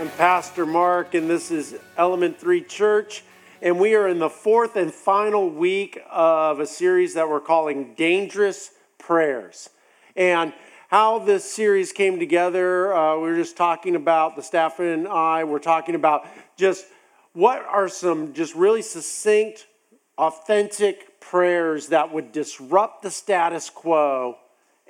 I'm 0.00 0.08
Pastor 0.12 0.64
Mark, 0.64 1.12
and 1.12 1.28
this 1.28 1.50
is 1.50 1.76
Element 1.98 2.40
3 2.40 2.62
Church. 2.62 3.22
And 3.60 3.78
we 3.78 3.94
are 3.94 4.08
in 4.08 4.18
the 4.18 4.30
fourth 4.30 4.76
and 4.76 4.90
final 4.90 5.50
week 5.50 6.00
of 6.10 6.58
a 6.58 6.64
series 6.64 7.12
that 7.12 7.28
we're 7.28 7.38
calling 7.38 7.92
Dangerous 7.96 8.70
Prayers. 8.96 9.68
And 10.16 10.54
how 10.88 11.18
this 11.18 11.44
series 11.44 11.92
came 11.92 12.18
together, 12.18 12.94
uh, 12.94 13.16
we 13.16 13.28
were 13.28 13.36
just 13.36 13.58
talking 13.58 13.94
about, 13.94 14.36
the 14.36 14.42
staff 14.42 14.80
and 14.80 15.06
I 15.06 15.44
were 15.44 15.60
talking 15.60 15.94
about 15.94 16.26
just 16.56 16.86
what 17.34 17.62
are 17.66 17.86
some 17.86 18.32
just 18.32 18.54
really 18.54 18.80
succinct, 18.80 19.66
authentic 20.16 21.20
prayers 21.20 21.88
that 21.88 22.10
would 22.10 22.32
disrupt 22.32 23.02
the 23.02 23.10
status 23.10 23.68
quo 23.68 24.38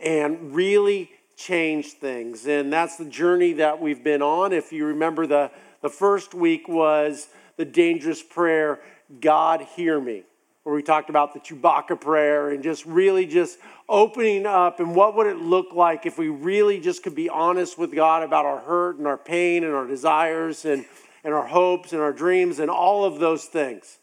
and 0.01 0.55
really 0.55 1.11
change 1.41 1.93
things. 1.93 2.47
And 2.47 2.73
that's 2.73 2.97
the 2.97 3.05
journey 3.05 3.55
that 3.55 3.81
we've 3.81 4.05
been 4.05 4.23
on. 4.23 4.53
If 4.53 4.73
you 4.73 4.87
remember, 4.87 5.27
the, 5.27 5.51
the 5.81 5.89
first 5.89 6.35
week 6.35 6.69
was 6.69 7.29
the 7.57 7.65
dangerous 7.65 8.23
prayer, 8.23 8.81
God 9.21 9.63
hear 9.75 9.99
me, 10.01 10.25
where 10.65 10.75
we 10.75 10.83
talked 10.83 11.09
about 11.09 11.33
the 11.33 11.41
Chewbacca 11.41 12.01
prayer 12.01 12.51
and 12.51 12.63
just 12.63 12.85
really 12.85 13.27
just 13.27 13.59
opening 13.89 14.45
up 14.45 14.81
and 14.81 14.95
what 14.95 15.17
would 15.17 15.27
it 15.27 15.39
look 15.39 15.73
like 15.73 16.07
if 16.07 16.19
we 16.19 16.29
really 16.29 16.79
just 16.79 17.03
could 17.03 17.15
be 17.15 17.29
honest 17.29 17.79
with 17.79 17.95
God 17.95 18.23
about 18.23 18.45
our 18.45 18.61
hurt 18.61 18.99
and 18.99 19.07
our 19.07 19.19
pain 19.19 19.65
and 19.65 19.73
our 19.75 19.87
desires 19.87 20.65
and, 20.65 20.85
and 21.25 21.33
our 21.33 21.47
hopes 21.47 21.93
and 21.93 22.03
our 22.03 22.13
dreams 22.13 22.59
and 22.61 22.71
all 22.71 23.05
of 23.05 23.19
those 23.19 23.47
things. 23.47 23.99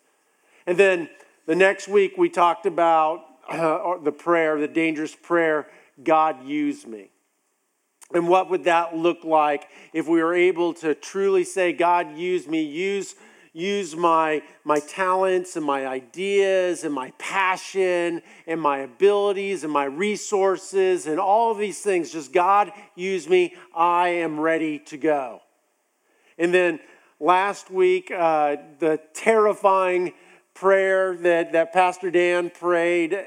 And 0.66 0.78
then 0.78 1.10
the 1.46 1.56
next 1.56 1.88
week 1.88 2.18
we 2.18 2.30
talked 2.30 2.66
about 2.66 3.24
uh, 3.48 3.98
the 4.04 4.12
prayer, 4.12 4.60
the 4.60 4.68
dangerous 4.68 5.16
prayer, 5.16 5.68
God 6.04 6.46
use 6.46 6.86
me. 6.86 7.10
And 8.14 8.30
what 8.30 8.50
would 8.50 8.64
that 8.64 8.96
look 8.96 9.24
like 9.24 9.68
if 9.94 10.08
we 10.08 10.24
were 10.24 10.34
able 10.34 10.74
to 10.76 10.96
truly 10.96 11.44
say, 11.44 11.74
God, 11.74 12.18
use 12.18 12.48
me, 12.48 12.62
use, 12.64 13.16
use 13.52 13.96
my, 13.98 14.42
my 14.64 14.80
talents 14.80 15.58
and 15.58 15.66
my 15.66 15.86
ideas 15.86 16.86
and 16.86 16.94
my 16.94 17.12
passion 17.18 18.22
and 18.46 18.62
my 18.62 18.80
abilities 18.80 19.66
and 19.66 19.74
my 19.74 19.86
resources 19.86 21.06
and 21.06 21.20
all 21.20 21.52
of 21.52 21.58
these 21.58 21.82
things. 21.82 22.12
Just 22.12 22.32
God, 22.32 22.72
use 22.96 23.28
me. 23.28 23.56
I 23.76 24.10
am 24.10 24.40
ready 24.40 24.80
to 24.80 24.98
go. 24.98 25.42
And 26.38 26.54
then 26.54 26.80
last 27.20 27.70
week, 27.70 28.10
uh, 28.10 28.56
the 28.80 29.02
terrifying 29.14 30.14
prayer 30.54 31.16
that, 31.18 31.52
that 31.52 31.74
Pastor 31.74 32.10
Dan 32.10 32.50
prayed 32.50 33.20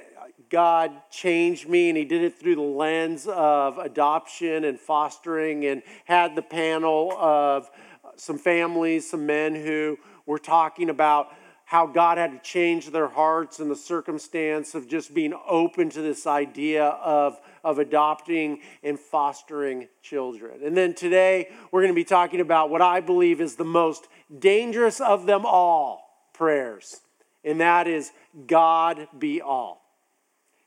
God 0.50 0.90
changed 1.10 1.68
me, 1.68 1.88
and 1.88 1.96
He 1.96 2.04
did 2.04 2.22
it 2.22 2.38
through 2.38 2.56
the 2.56 2.60
lens 2.60 3.26
of 3.26 3.78
adoption 3.78 4.64
and 4.64 4.78
fostering, 4.78 5.64
and 5.64 5.82
had 6.04 6.34
the 6.34 6.42
panel 6.42 7.12
of 7.12 7.70
some 8.16 8.36
families, 8.36 9.08
some 9.08 9.26
men 9.26 9.54
who 9.54 9.96
were 10.26 10.38
talking 10.38 10.90
about 10.90 11.28
how 11.64 11.86
God 11.86 12.18
had 12.18 12.32
to 12.32 12.38
change 12.38 12.90
their 12.90 13.06
hearts 13.06 13.60
in 13.60 13.68
the 13.68 13.76
circumstance 13.76 14.74
of 14.74 14.88
just 14.88 15.14
being 15.14 15.32
open 15.48 15.88
to 15.90 16.02
this 16.02 16.26
idea 16.26 16.84
of, 16.84 17.40
of 17.62 17.78
adopting 17.78 18.60
and 18.82 18.98
fostering 18.98 19.86
children. 20.02 20.64
And 20.64 20.76
then 20.76 20.94
today, 20.94 21.48
we're 21.70 21.82
going 21.82 21.92
to 21.92 21.94
be 21.94 22.02
talking 22.02 22.40
about 22.40 22.70
what 22.70 22.82
I 22.82 23.00
believe 23.00 23.40
is 23.40 23.54
the 23.54 23.64
most 23.64 24.08
dangerous 24.36 25.00
of 25.00 25.26
them 25.26 25.46
all 25.46 26.26
prayers, 26.32 27.02
and 27.44 27.60
that 27.60 27.86
is 27.86 28.10
God 28.48 29.06
be 29.16 29.40
all. 29.40 29.80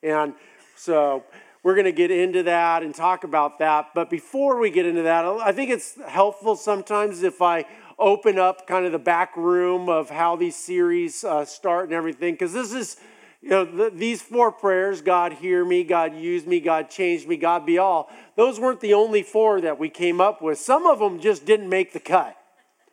And 0.03 0.33
so 0.75 1.23
we're 1.63 1.75
going 1.75 1.85
to 1.85 1.93
get 1.93 2.11
into 2.11 2.43
that 2.43 2.83
and 2.83 2.93
talk 2.93 3.23
about 3.23 3.59
that. 3.59 3.91
But 3.95 4.09
before 4.09 4.59
we 4.59 4.69
get 4.69 4.85
into 4.85 5.03
that, 5.03 5.25
I 5.25 5.53
think 5.53 5.71
it's 5.71 5.97
helpful 6.07 6.55
sometimes 6.55 7.23
if 7.23 7.41
I 7.41 7.65
open 7.97 8.37
up 8.37 8.67
kind 8.67 8.85
of 8.85 8.91
the 8.91 8.99
back 8.99 9.37
room 9.37 9.87
of 9.87 10.09
how 10.09 10.35
these 10.35 10.55
series 10.55 11.23
uh, 11.23 11.45
start 11.45 11.85
and 11.85 11.93
everything, 11.93 12.33
because 12.33 12.51
this 12.51 12.73
is, 12.73 12.97
you 13.41 13.49
know, 13.49 13.63
the, 13.63 13.91
these 13.91 14.21
four 14.21 14.51
prayers 14.51 15.01
God 15.01 15.33
hear 15.33 15.63
me, 15.63 15.83
God 15.83 16.15
use 16.15 16.45
me, 16.45 16.59
God 16.59 16.89
change 16.89 17.25
me, 17.25 17.37
God 17.37 17.65
be 17.65 17.77
all 17.77 18.09
those 18.35 18.59
weren't 18.59 18.81
the 18.81 18.93
only 18.93 19.21
four 19.21 19.61
that 19.61 19.79
we 19.79 19.89
came 19.89 20.19
up 20.19 20.41
with. 20.41 20.57
Some 20.57 20.85
of 20.85 20.99
them 20.99 21.19
just 21.19 21.45
didn't 21.45 21.69
make 21.69 21.93
the 21.93 21.99
cut. 21.99 22.35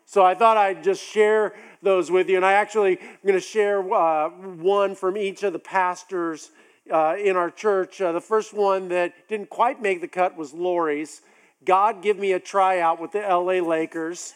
So 0.05 0.25
I 0.25 0.35
thought 0.35 0.57
I'd 0.57 0.85
just 0.85 1.03
share 1.03 1.55
those 1.83 2.11
with 2.11 2.29
you. 2.29 2.37
And 2.37 2.45
I 2.45 2.55
actually 2.55 2.99
am 2.99 3.07
going 3.25 3.35
to 3.35 3.41
share 3.41 3.81
uh, 3.93 4.29
one 4.29 4.95
from 4.95 5.17
each 5.17 5.43
of 5.45 5.53
the 5.53 5.59
pastors 5.59 6.51
uh, 6.91 7.17
in 7.19 7.37
our 7.37 7.51
church. 7.51 8.01
Uh, 8.01 8.13
the 8.13 8.21
first 8.21 8.55
one 8.55 8.89
that 8.89 9.29
didn't 9.29 9.51
quite 9.51 9.83
make 9.83 10.01
the 10.01 10.09
cut 10.09 10.37
was 10.37 10.53
Lori's. 10.53 11.23
God 11.65 12.03
give 12.03 12.19
me 12.19 12.33
a 12.33 12.41
tryout 12.41 13.01
with 13.01 13.13
the 13.13 13.21
LA 13.21 13.67
Lakers. 13.67 14.33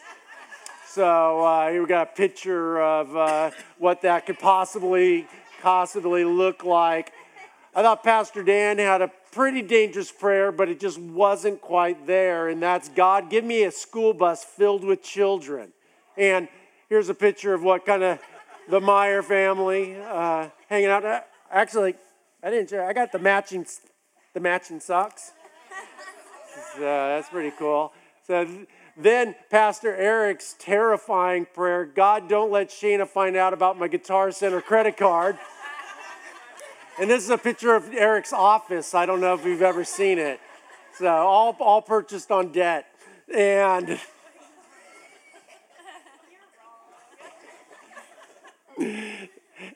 So 0.87 1.43
uh, 1.43 1.71
here 1.71 1.81
we 1.81 1.87
got 1.87 2.09
a 2.13 2.15
picture 2.15 2.81
of 2.81 3.15
uh, 3.15 3.51
what 3.79 4.01
that 4.03 4.25
could 4.25 4.39
possibly 4.39 5.27
possibly 5.61 6.23
look 6.23 6.63
like. 6.63 7.11
I 7.73 7.81
thought 7.81 8.03
Pastor 8.03 8.43
Dan 8.43 8.77
had 8.77 9.01
a 9.01 9.11
pretty 9.31 9.61
dangerous 9.61 10.11
prayer, 10.11 10.51
but 10.51 10.69
it 10.69 10.79
just 10.79 10.97
wasn't 10.97 11.59
quite 11.59 12.07
there. 12.07 12.47
And 12.47 12.61
that's 12.61 12.87
God, 12.87 13.29
give 13.29 13.43
me 13.43 13.63
a 13.63 13.71
school 13.71 14.13
bus 14.13 14.43
filled 14.43 14.85
with 14.85 15.03
children. 15.03 15.73
And 16.15 16.47
here's 16.87 17.09
a 17.09 17.13
picture 17.13 17.53
of 17.53 17.63
what 17.63 17.85
kind 17.85 18.03
of 18.03 18.19
the 18.69 18.79
Meyer 18.79 19.21
family 19.21 19.97
uh, 19.99 20.49
hanging 20.69 20.87
out. 20.87 21.25
Actually, 21.51 21.95
I 22.45 22.51
didn't 22.51 22.69
share. 22.69 22.87
I 22.87 22.93
got 22.93 23.11
the 23.11 23.17
matching, 23.17 23.65
the 24.35 24.39
matching 24.39 24.79
socks. 24.79 25.33
So 26.77 26.85
uh, 26.85 27.15
that's 27.15 27.27
pretty 27.29 27.51
cool. 27.57 27.91
So 28.27 28.47
then 28.95 29.33
Pastor 29.49 29.95
Eric's 29.95 30.55
terrifying 30.59 31.47
prayer: 31.51 31.85
God, 31.85 32.29
don't 32.29 32.51
let 32.51 32.69
Shayna 32.69 33.07
find 33.07 33.35
out 33.35 33.53
about 33.53 33.79
my 33.79 33.87
Guitar 33.87 34.31
Center 34.31 34.61
credit 34.61 34.95
card. 34.95 35.39
And 36.99 37.09
this 37.09 37.23
is 37.23 37.31
a 37.31 37.37
picture 37.39 37.73
of 37.73 37.91
Eric's 37.91 38.31
office. 38.31 38.93
I 38.93 39.07
don't 39.07 39.21
know 39.21 39.33
if 39.33 39.43
you've 39.43 39.63
ever 39.63 39.83
seen 39.83 40.19
it. 40.19 40.39
So 40.99 41.07
all, 41.07 41.57
all 41.59 41.81
purchased 41.81 42.29
on 42.29 42.51
debt. 42.51 42.85
And 43.33 43.99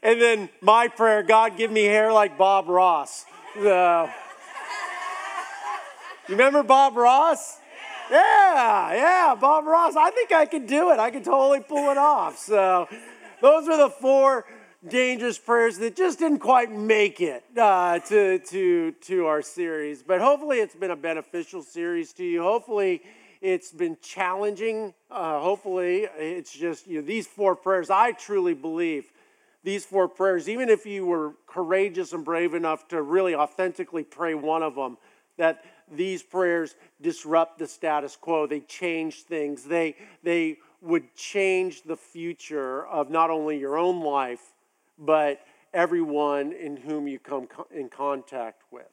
And 0.02 0.22
then 0.22 0.50
my 0.62 0.88
prayer, 0.88 1.24
God, 1.24 1.58
give 1.58 1.72
me 1.72 1.84
hair 1.84 2.14
like 2.14 2.38
Bob 2.38 2.70
Ross. 2.70 3.26
You 6.30 6.36
remember 6.36 6.64
Bob 6.64 6.96
Ross? 6.96 7.58
Yeah, 8.12 8.94
yeah, 8.94 9.36
Bob 9.40 9.66
Ross. 9.66 9.96
I 9.96 10.12
think 10.12 10.32
I 10.32 10.46
could 10.46 10.68
do 10.68 10.92
it. 10.92 11.00
I 11.00 11.12
could 11.12 11.24
totally 11.24 11.60
pull 11.60 11.92
it 11.92 11.98
off. 11.98 12.38
So, 12.38 12.88
those 13.42 13.68
were 13.68 13.78
the 13.78 13.90
four 13.90 14.46
dangerous 14.88 15.38
prayers 15.38 15.78
that 15.80 15.96
just 15.96 16.20
didn't 16.20 16.40
quite 16.40 16.72
make 16.72 17.20
it 17.20 17.44
uh, 17.58 18.00
to, 18.00 18.40
to, 18.40 18.92
to 18.92 19.26
our 19.26 19.42
series. 19.42 20.02
But 20.02 20.22
hopefully, 20.22 20.60
it's 20.60 20.76
been 20.76 20.92
a 20.92 20.96
beneficial 20.96 21.62
series 21.62 22.14
to 22.14 22.24
you. 22.24 22.42
Hopefully, 22.42 23.02
it's 23.42 23.72
been 23.72 23.98
challenging. 24.02 24.94
Uh, 25.10 25.40
hopefully, 25.40 26.08
it's 26.18 26.54
just 26.54 26.88
you 26.88 27.02
know 27.02 27.06
these 27.06 27.28
four 27.28 27.56
prayers. 27.56 27.90
I 27.90 28.12
truly 28.12 28.54
believe 28.54 29.12
these 29.70 29.86
four 29.86 30.08
prayers, 30.08 30.50
even 30.50 30.68
if 30.68 30.88
you 30.88 31.06
were 31.06 31.34
courageous 31.46 32.12
and 32.14 32.26
brave 32.26 32.56
enough 32.56 32.88
to 32.88 33.04
really 33.04 33.36
authentically 33.36 34.04
pray 34.04 34.34
one 34.34 34.64
of 34.64 34.74
them, 34.74 34.98
that 35.38 35.64
these 35.92 36.24
prayers 36.24 36.74
disrupt 37.00 37.60
the 37.60 37.68
status 37.68 38.16
quo. 38.16 38.48
They 38.48 38.62
change 38.62 39.22
things. 39.26 39.64
They, 39.64 39.96
they 40.24 40.58
would 40.82 41.14
change 41.16 41.84
the 41.84 41.96
future 41.96 42.88
of 42.88 43.12
not 43.12 43.30
only 43.30 43.60
your 43.60 43.78
own 43.78 44.02
life, 44.02 44.42
but 44.98 45.40
everyone 45.72 46.52
in 46.52 46.76
whom 46.76 47.08
you 47.08 47.20
come 47.20 47.48
in 47.70 47.90
contact 47.90 48.64
with. 48.72 48.90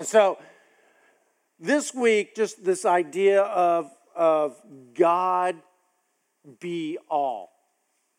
So, 0.00 0.38
this 1.60 1.92
week, 1.92 2.34
just 2.34 2.64
this 2.64 2.86
idea 2.86 3.42
of, 3.42 3.90
of 4.16 4.56
God 4.94 5.56
be 6.58 6.96
all. 7.10 7.50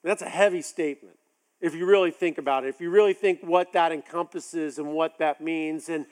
That's 0.03 0.21
a 0.21 0.29
heavy 0.29 0.61
statement 0.61 1.18
if 1.61 1.75
you 1.75 1.85
really 1.85 2.11
think 2.11 2.37
about 2.37 2.63
it, 2.63 2.69
if 2.69 2.79
you 2.79 2.89
really 2.89 3.13
think 3.13 3.41
what 3.41 3.73
that 3.73 3.91
encompasses 3.91 4.77
and 4.77 4.87
what 4.91 5.17
that 5.19 5.41
means. 5.41 5.89
And 5.89 6.05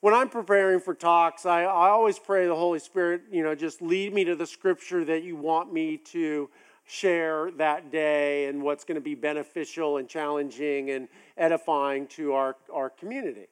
when 0.00 0.14
I'm 0.14 0.28
preparing 0.28 0.80
for 0.80 0.94
talks, 0.94 1.46
I, 1.46 1.62
I 1.62 1.90
always 1.90 2.18
pray 2.18 2.46
the 2.46 2.54
Holy 2.54 2.78
Spirit, 2.78 3.22
you 3.30 3.42
know, 3.42 3.54
just 3.54 3.82
lead 3.82 4.14
me 4.14 4.24
to 4.24 4.34
the 4.34 4.46
scripture 4.46 5.04
that 5.04 5.22
you 5.22 5.36
want 5.36 5.72
me 5.72 5.96
to 5.96 6.50
share 6.86 7.50
that 7.52 7.92
day 7.92 8.46
and 8.46 8.62
what's 8.62 8.84
going 8.84 8.96
to 8.96 9.00
be 9.00 9.14
beneficial 9.14 9.98
and 9.98 10.08
challenging 10.08 10.90
and 10.90 11.08
edifying 11.36 12.06
to 12.08 12.32
our, 12.32 12.56
our 12.72 12.90
community. 12.90 13.46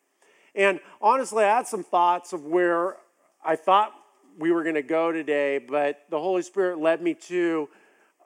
And 0.55 0.81
honestly, 1.01 1.45
I 1.45 1.57
had 1.57 1.67
some 1.67 1.85
thoughts 1.85 2.33
of 2.33 2.45
where 2.45 2.97
I 3.45 3.55
thought 3.55 3.93
we 4.39 4.51
were 4.51 4.63
going 4.63 4.75
to 4.75 4.83
go 4.83 5.13
today, 5.13 5.59
but 5.59 6.05
the 6.11 6.19
Holy 6.19 6.43
Spirit 6.43 6.79
led 6.79 7.01
me 7.03 7.15
to 7.15 7.69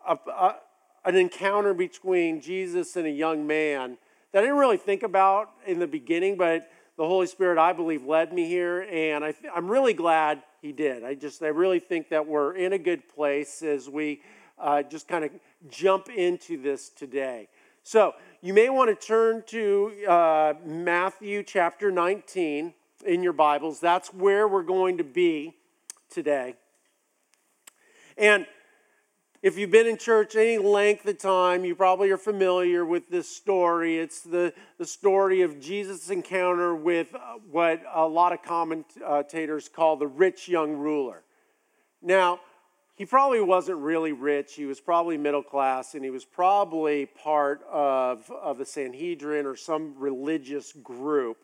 a, 0.06 0.14
a 0.14 0.56
an 1.04 1.16
encounter 1.16 1.74
between 1.74 2.40
Jesus 2.40 2.96
and 2.96 3.06
a 3.06 3.10
young 3.10 3.46
man 3.46 3.98
that 4.32 4.38
I 4.38 4.42
didn't 4.42 4.58
really 4.58 4.76
think 4.76 5.02
about 5.02 5.50
in 5.66 5.78
the 5.78 5.86
beginning, 5.86 6.36
but 6.36 6.70
the 6.96 7.06
Holy 7.06 7.26
Spirit, 7.26 7.58
I 7.58 7.72
believe, 7.72 8.04
led 8.04 8.32
me 8.32 8.46
here, 8.48 8.86
and 8.90 9.24
I 9.24 9.34
am 9.54 9.68
really 9.68 9.94
glad 9.94 10.42
He 10.60 10.72
did. 10.72 11.04
I 11.04 11.14
just, 11.14 11.42
I 11.42 11.48
really 11.48 11.80
think 11.80 12.08
that 12.10 12.26
we're 12.26 12.54
in 12.54 12.72
a 12.72 12.78
good 12.78 13.08
place 13.08 13.62
as 13.62 13.88
we 13.88 14.20
uh, 14.58 14.82
just 14.82 15.08
kind 15.08 15.24
of 15.24 15.30
jump 15.70 16.08
into 16.08 16.60
this 16.60 16.88
today. 16.88 17.48
So, 17.82 18.14
you 18.40 18.54
may 18.54 18.70
want 18.70 18.88
to 18.88 19.06
turn 19.06 19.42
to 19.48 19.92
uh, 20.08 20.54
Matthew 20.64 21.42
chapter 21.42 21.90
19 21.90 22.72
in 23.04 23.22
your 23.22 23.32
Bibles. 23.32 23.80
That's 23.80 24.14
where 24.14 24.46
we're 24.46 24.62
going 24.62 24.98
to 24.98 25.04
be 25.04 25.56
today. 26.08 26.54
And 28.16 28.46
if 29.42 29.58
you've 29.58 29.72
been 29.72 29.88
in 29.88 29.96
church 29.96 30.36
any 30.36 30.56
length 30.56 31.04
of 31.06 31.18
time, 31.18 31.64
you 31.64 31.74
probably 31.74 32.10
are 32.12 32.16
familiar 32.16 32.84
with 32.84 33.10
this 33.10 33.28
story. 33.28 33.98
It's 33.98 34.20
the, 34.20 34.54
the 34.78 34.86
story 34.86 35.42
of 35.42 35.58
Jesus' 35.58 36.10
encounter 36.10 36.76
with 36.76 37.12
uh, 37.12 37.38
what 37.50 37.82
a 37.92 38.06
lot 38.06 38.32
of 38.32 38.42
commentators 38.42 39.68
call 39.68 39.96
the 39.96 40.06
rich 40.06 40.48
young 40.48 40.74
ruler. 40.74 41.24
Now, 42.00 42.38
he 42.94 43.04
probably 43.04 43.40
wasn't 43.40 43.78
really 43.78 44.12
rich. 44.12 44.54
He 44.54 44.64
was 44.64 44.78
probably 44.78 45.18
middle 45.18 45.42
class, 45.42 45.94
and 45.94 46.04
he 46.04 46.10
was 46.10 46.24
probably 46.24 47.06
part 47.06 47.62
of, 47.68 48.30
of 48.30 48.58
the 48.58 48.66
Sanhedrin 48.66 49.44
or 49.44 49.56
some 49.56 49.94
religious 49.98 50.72
group. 50.72 51.38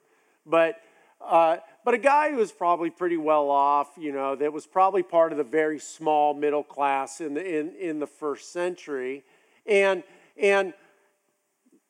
But 0.47 0.77
uh, 1.21 1.57
but 1.89 1.95
a 1.95 1.97
guy 1.97 2.31
who 2.31 2.37
was 2.37 2.53
probably 2.53 2.91
pretty 2.91 3.17
well 3.17 3.49
off, 3.49 3.93
you 3.97 4.13
know, 4.13 4.37
that 4.37 4.53
was 4.53 4.67
probably 4.67 5.03
part 5.03 5.33
of 5.33 5.39
the 5.39 5.43
very 5.43 5.79
small 5.79 6.35
middle 6.35 6.63
class 6.63 7.23
in 7.23 7.33
the, 7.33 7.43
in, 7.43 7.75
in 7.77 7.99
the 7.99 8.07
first 8.07 8.53
century, 8.53 9.25
and, 9.65 10.03
and 10.37 10.75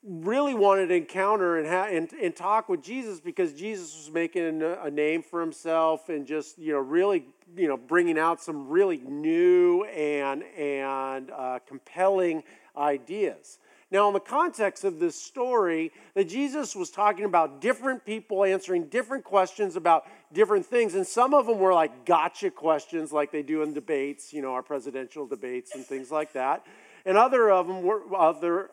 really 0.04 0.54
wanted 0.54 0.86
to 0.86 0.94
encounter 0.94 1.56
and, 1.56 1.66
ha- 1.66 1.88
and, 1.90 2.12
and 2.12 2.36
talk 2.36 2.68
with 2.68 2.80
Jesus 2.80 3.18
because 3.18 3.52
Jesus 3.52 3.96
was 3.96 4.14
making 4.14 4.62
a, 4.62 4.84
a 4.84 4.88
name 4.88 5.20
for 5.20 5.40
himself 5.40 6.10
and 6.10 6.28
just, 6.28 6.60
you 6.60 6.74
know, 6.74 6.78
really, 6.78 7.24
you 7.56 7.66
know, 7.66 7.76
bringing 7.76 8.20
out 8.20 8.40
some 8.40 8.68
really 8.68 8.98
new 8.98 9.82
and, 9.82 10.44
and 10.56 11.32
uh, 11.32 11.58
compelling 11.66 12.44
ideas. 12.76 13.58
Now, 13.90 14.08
in 14.08 14.14
the 14.14 14.20
context 14.20 14.85
of 14.85 14.99
this 14.99 15.17
story, 15.20 15.93
that 16.14 16.29
Jesus 16.29 16.76
was 16.76 16.90
talking 16.90 17.25
about 17.25 17.62
different 17.62 18.05
people 18.05 18.44
answering 18.44 18.88
different 18.88 19.25
questions 19.25 19.76
about 19.76 20.05
different 20.32 20.67
things, 20.67 20.94
and 20.94 21.06
some 21.06 21.32
of 21.32 21.46
them 21.46 21.58
were 21.58 21.73
like 21.73 22.05
gotcha 22.05 22.50
questions, 22.50 23.12
like 23.12 23.32
they 23.32 23.43
do 23.43 23.62
in 23.62 23.73
debates, 23.73 24.32
you 24.32 24.43
know, 24.43 24.52
our 24.52 24.62
presidential 24.62 25.26
debates 25.26 25.75
and 25.75 25.87
things 25.87 26.11
like 26.11 26.35
that, 26.35 26.67
and 27.06 27.17
other 27.17 27.50
of 27.50 27.67
them 27.67 27.82
were 27.82 28.02
other 28.14 28.70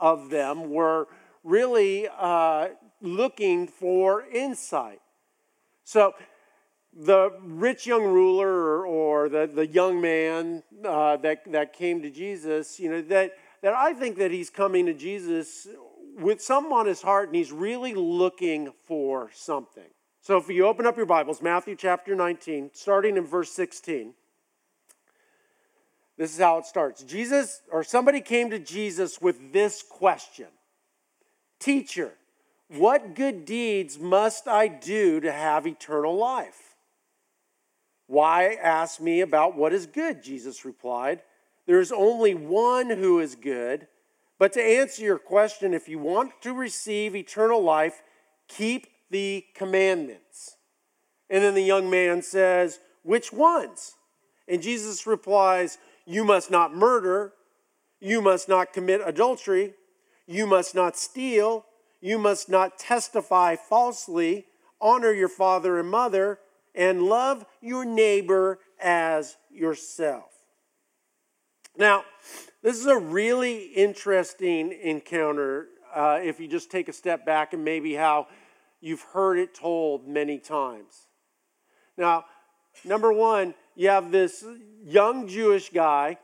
of 0.00 0.30
them 0.30 0.70
were 0.70 1.08
really 1.42 2.08
uh, 2.18 2.68
looking 3.02 3.66
for 3.66 4.24
insight. 4.26 5.00
So 5.84 6.14
the 6.96 7.32
rich 7.42 7.86
young 7.86 8.04
ruler 8.04 8.48
or, 8.48 8.86
or 8.86 9.28
the, 9.28 9.46
the 9.46 9.66
young 9.66 10.00
man 10.00 10.62
uh, 10.84 11.16
that, 11.18 11.50
that 11.52 11.72
came 11.72 12.00
to 12.02 12.10
Jesus, 12.10 12.78
you 12.78 12.90
know, 12.90 13.02
that 13.02 13.32
that 13.64 13.72
I 13.72 13.94
think 13.94 14.18
that 14.18 14.30
he's 14.30 14.50
coming 14.50 14.84
to 14.84 14.92
Jesus 14.92 15.66
with 16.18 16.42
something 16.42 16.70
on 16.70 16.84
his 16.84 17.00
heart 17.00 17.30
and 17.30 17.34
he's 17.34 17.50
really 17.50 17.94
looking 17.94 18.70
for 18.84 19.30
something. 19.32 19.88
So 20.20 20.36
if 20.36 20.50
you 20.50 20.66
open 20.66 20.84
up 20.84 20.98
your 20.98 21.06
Bibles, 21.06 21.40
Matthew 21.40 21.74
chapter 21.74 22.14
19, 22.14 22.72
starting 22.74 23.16
in 23.16 23.24
verse 23.24 23.50
16, 23.52 24.12
this 26.18 26.34
is 26.34 26.38
how 26.38 26.58
it 26.58 26.66
starts. 26.66 27.02
Jesus, 27.04 27.62
or 27.72 27.82
somebody 27.82 28.20
came 28.20 28.50
to 28.50 28.58
Jesus 28.58 29.22
with 29.22 29.54
this 29.54 29.82
question 29.82 30.48
Teacher, 31.58 32.12
what 32.68 33.14
good 33.14 33.46
deeds 33.46 33.98
must 33.98 34.46
I 34.46 34.68
do 34.68 35.20
to 35.20 35.32
have 35.32 35.66
eternal 35.66 36.14
life? 36.14 36.76
Why 38.08 38.58
ask 38.62 39.00
me 39.00 39.22
about 39.22 39.56
what 39.56 39.72
is 39.72 39.86
good? 39.86 40.22
Jesus 40.22 40.66
replied. 40.66 41.22
There's 41.66 41.92
only 41.92 42.34
one 42.34 42.90
who 42.90 43.20
is 43.20 43.34
good. 43.34 43.86
But 44.38 44.52
to 44.54 44.62
answer 44.62 45.02
your 45.02 45.18
question, 45.18 45.72
if 45.72 45.88
you 45.88 45.98
want 45.98 46.32
to 46.42 46.52
receive 46.52 47.14
eternal 47.14 47.62
life, 47.62 48.02
keep 48.48 48.86
the 49.10 49.44
commandments. 49.54 50.56
And 51.30 51.42
then 51.42 51.54
the 51.54 51.62
young 51.62 51.88
man 51.88 52.22
says, 52.22 52.80
Which 53.02 53.32
ones? 53.32 53.94
And 54.48 54.62
Jesus 54.62 55.06
replies, 55.06 55.78
You 56.04 56.24
must 56.24 56.50
not 56.50 56.74
murder, 56.74 57.32
you 58.00 58.20
must 58.20 58.48
not 58.48 58.72
commit 58.72 59.00
adultery, 59.04 59.74
you 60.26 60.46
must 60.46 60.74
not 60.74 60.96
steal, 60.96 61.64
you 62.00 62.18
must 62.18 62.48
not 62.48 62.78
testify 62.78 63.56
falsely, 63.56 64.46
honor 64.80 65.12
your 65.12 65.28
father 65.28 65.78
and 65.78 65.90
mother, 65.90 66.38
and 66.74 67.04
love 67.04 67.46
your 67.62 67.84
neighbor 67.84 68.58
as 68.80 69.36
yourself. 69.50 70.33
Now, 71.76 72.04
this 72.62 72.78
is 72.78 72.86
a 72.86 72.96
really 72.96 73.64
interesting 73.64 74.72
encounter 74.82 75.66
uh, 75.94 76.20
if 76.22 76.38
you 76.38 76.46
just 76.46 76.70
take 76.70 76.88
a 76.88 76.92
step 76.92 77.26
back 77.26 77.52
and 77.52 77.64
maybe 77.64 77.94
how 77.94 78.28
you've 78.80 79.02
heard 79.02 79.38
it 79.38 79.54
told 79.54 80.06
many 80.06 80.38
times. 80.38 81.08
Now, 81.96 82.26
number 82.84 83.12
one, 83.12 83.54
you 83.74 83.88
have 83.88 84.12
this 84.12 84.44
young 84.84 85.26
Jewish 85.26 85.70
guy 85.70 86.18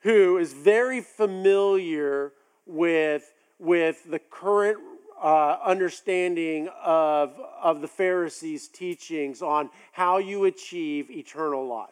who 0.00 0.38
is 0.38 0.52
very 0.52 1.00
familiar 1.00 2.32
with, 2.66 3.32
with 3.58 4.08
the 4.08 4.18
current 4.18 4.78
uh, 5.20 5.58
understanding 5.64 6.68
of, 6.82 7.34
of 7.60 7.80
the 7.80 7.88
Pharisees' 7.88 8.68
teachings 8.68 9.42
on 9.42 9.68
how 9.92 10.18
you 10.18 10.44
achieve 10.44 11.10
eternal 11.10 11.66
life. 11.66 11.88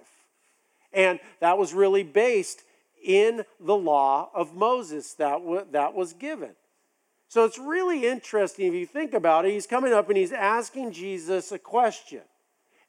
And 0.93 1.21
that 1.41 1.59
was 1.59 1.75
really 1.75 2.03
based 2.03 2.63
in 3.03 3.45
the 3.61 3.77
law 3.77 4.31
of 4.35 4.55
Moses 4.55 5.15
that, 5.15 5.39
w- 5.39 5.67
that 5.73 5.95
was 5.95 6.13
given. 6.13 6.51
So 7.29 7.45
it's 7.45 7.59
really 7.59 8.07
interesting 8.07 8.69
if 8.69 8.75
you 8.75 8.87
think 8.87 9.13
about 9.13 9.45
it. 9.45 9.53
He's 9.53 9.67
coming 9.67 9.93
up 9.93 10.09
and 10.09 10.17
he's 10.17 10.33
asking 10.33 10.93
Jesus 10.93 11.53
a 11.53 11.59
question. 11.59 12.23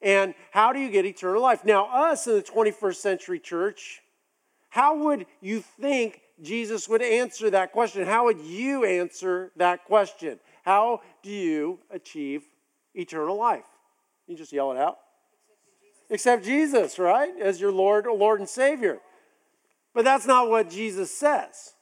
And 0.02 0.34
how 0.52 0.72
do 0.72 0.80
you 0.80 0.90
get 0.90 1.06
eternal 1.06 1.42
life? 1.42 1.66
Now, 1.66 1.86
us 1.86 2.26
in 2.26 2.36
the 2.36 2.42
21st 2.42 2.96
century 2.96 3.40
church, 3.40 4.02
how 4.70 4.98
would 4.98 5.26
you 5.42 5.60
think 5.60 6.22
Jesus 6.42 6.88
would 6.88 7.02
answer 7.02 7.50
that 7.50 7.74
question? 7.74 8.06
How 8.06 8.26
would 8.26 8.40
you 8.40 8.86
answer 8.86 9.52
that 9.58 9.84
question? 9.84 10.40
How 10.64 11.02
do 11.22 11.32
you 11.32 11.80
achieve 11.90 12.44
eternal 12.94 13.38
life? 13.38 13.66
You 14.28 14.38
just 14.38 14.54
yell 14.54 14.72
it 14.72 14.78
out. 14.78 15.00
Except 16.10 16.44
Jesus, 16.44 16.76
Except 16.80 16.96
Jesus 16.96 17.00
right? 17.00 17.32
As 17.42 17.60
your 17.60 17.72
Lord, 17.72 18.06
Lord 18.06 18.40
and 18.40 18.48
Savior. 18.48 19.00
But 19.94 20.06
that's 20.06 20.26
not 20.26 20.50
what 20.50 20.70
Jesus 20.70 21.12
says. 21.16 21.74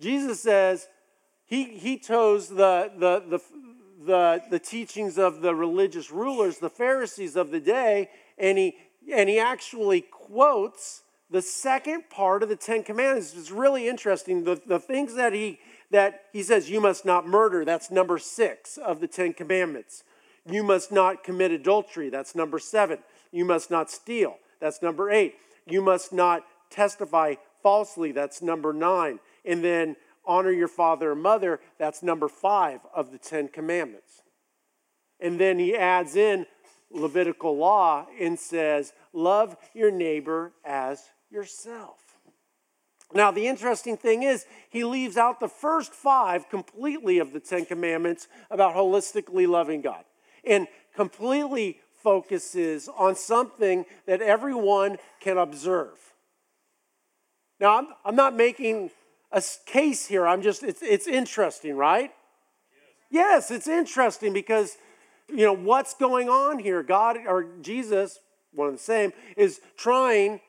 Jesus 0.00 0.40
says 0.40 0.86
he, 1.46 1.64
he 1.64 1.98
chose 1.98 2.48
the, 2.48 2.90
the, 2.98 3.22
the, 3.28 3.40
the, 4.04 4.42
the 4.50 4.58
teachings 4.58 5.18
of 5.18 5.40
the 5.40 5.54
religious 5.54 6.10
rulers, 6.10 6.58
the 6.58 6.70
Pharisees 6.70 7.36
of 7.36 7.50
the 7.50 7.60
day, 7.60 8.08
and 8.38 8.58
he, 8.58 8.76
and 9.12 9.28
he 9.28 9.38
actually 9.38 10.00
quotes 10.00 11.02
the 11.30 11.42
second 11.42 12.10
part 12.10 12.42
of 12.42 12.48
the 12.48 12.56
Ten 12.56 12.82
Commandments. 12.82 13.34
It's 13.36 13.50
really 13.50 13.88
interesting. 13.88 14.44
The, 14.44 14.60
the 14.66 14.78
things 14.78 15.14
that 15.16 15.32
he, 15.32 15.58
that 15.90 16.22
he 16.32 16.42
says, 16.42 16.70
you 16.70 16.80
must 16.80 17.04
not 17.04 17.26
murder, 17.26 17.64
that's 17.64 17.90
number 17.90 18.18
six 18.18 18.78
of 18.78 19.00
the 19.00 19.08
Ten 19.08 19.32
Commandments. 19.32 20.04
You 20.50 20.62
must 20.62 20.92
not 20.92 21.24
commit 21.24 21.50
adultery, 21.50 22.10
that's 22.10 22.34
number 22.34 22.58
seven. 22.58 22.98
You 23.32 23.44
must 23.44 23.70
not 23.70 23.90
steal, 23.90 24.36
that's 24.60 24.82
number 24.82 25.10
eight. 25.10 25.34
You 25.66 25.80
must 25.82 26.12
not 26.12 26.44
testify 26.70 27.34
falsely, 27.62 28.12
that's 28.12 28.42
number 28.42 28.72
nine. 28.72 29.20
And 29.44 29.62
then 29.62 29.96
honor 30.24 30.50
your 30.50 30.68
father 30.68 31.12
and 31.12 31.22
mother, 31.22 31.60
that's 31.78 32.02
number 32.02 32.28
five 32.28 32.80
of 32.94 33.12
the 33.12 33.18
Ten 33.18 33.48
Commandments. 33.48 34.22
And 35.20 35.38
then 35.38 35.58
he 35.58 35.76
adds 35.76 36.16
in 36.16 36.46
Levitical 36.90 37.56
law 37.56 38.06
and 38.20 38.38
says, 38.38 38.92
Love 39.12 39.56
your 39.74 39.90
neighbor 39.90 40.52
as 40.64 41.02
yourself. 41.30 41.98
Now, 43.12 43.30
the 43.30 43.46
interesting 43.46 43.96
thing 43.96 44.22
is, 44.22 44.46
he 44.70 44.84
leaves 44.84 45.16
out 45.16 45.40
the 45.40 45.48
first 45.48 45.92
five 45.92 46.48
completely 46.48 47.18
of 47.18 47.32
the 47.32 47.40
Ten 47.40 47.64
Commandments 47.64 48.28
about 48.50 48.74
holistically 48.74 49.48
loving 49.48 49.82
God 49.82 50.04
and 50.44 50.66
completely 50.94 51.80
focuses 52.02 52.88
on 52.88 53.16
something 53.16 53.84
that 54.06 54.20
everyone 54.20 54.98
can 55.20 55.38
observe. 55.38 56.13
Now, 57.64 57.78
I'm, 57.78 57.86
I'm 58.04 58.14
not 58.14 58.36
making 58.36 58.90
a 59.32 59.42
case 59.64 60.04
here. 60.04 60.26
I'm 60.26 60.42
just, 60.42 60.62
it's, 60.62 60.82
it's 60.82 61.06
interesting, 61.06 61.78
right? 61.78 62.12
Yes. 63.10 63.48
yes, 63.48 63.50
it's 63.50 63.66
interesting 63.66 64.34
because, 64.34 64.76
you 65.30 65.46
know, 65.46 65.54
what's 65.54 65.94
going 65.94 66.28
on 66.28 66.58
here? 66.58 66.82
God 66.82 67.16
or 67.26 67.46
Jesus, 67.62 68.18
one 68.52 68.68
of 68.68 68.74
the 68.74 68.82
same, 68.82 69.14
is 69.38 69.62
trying 69.78 70.42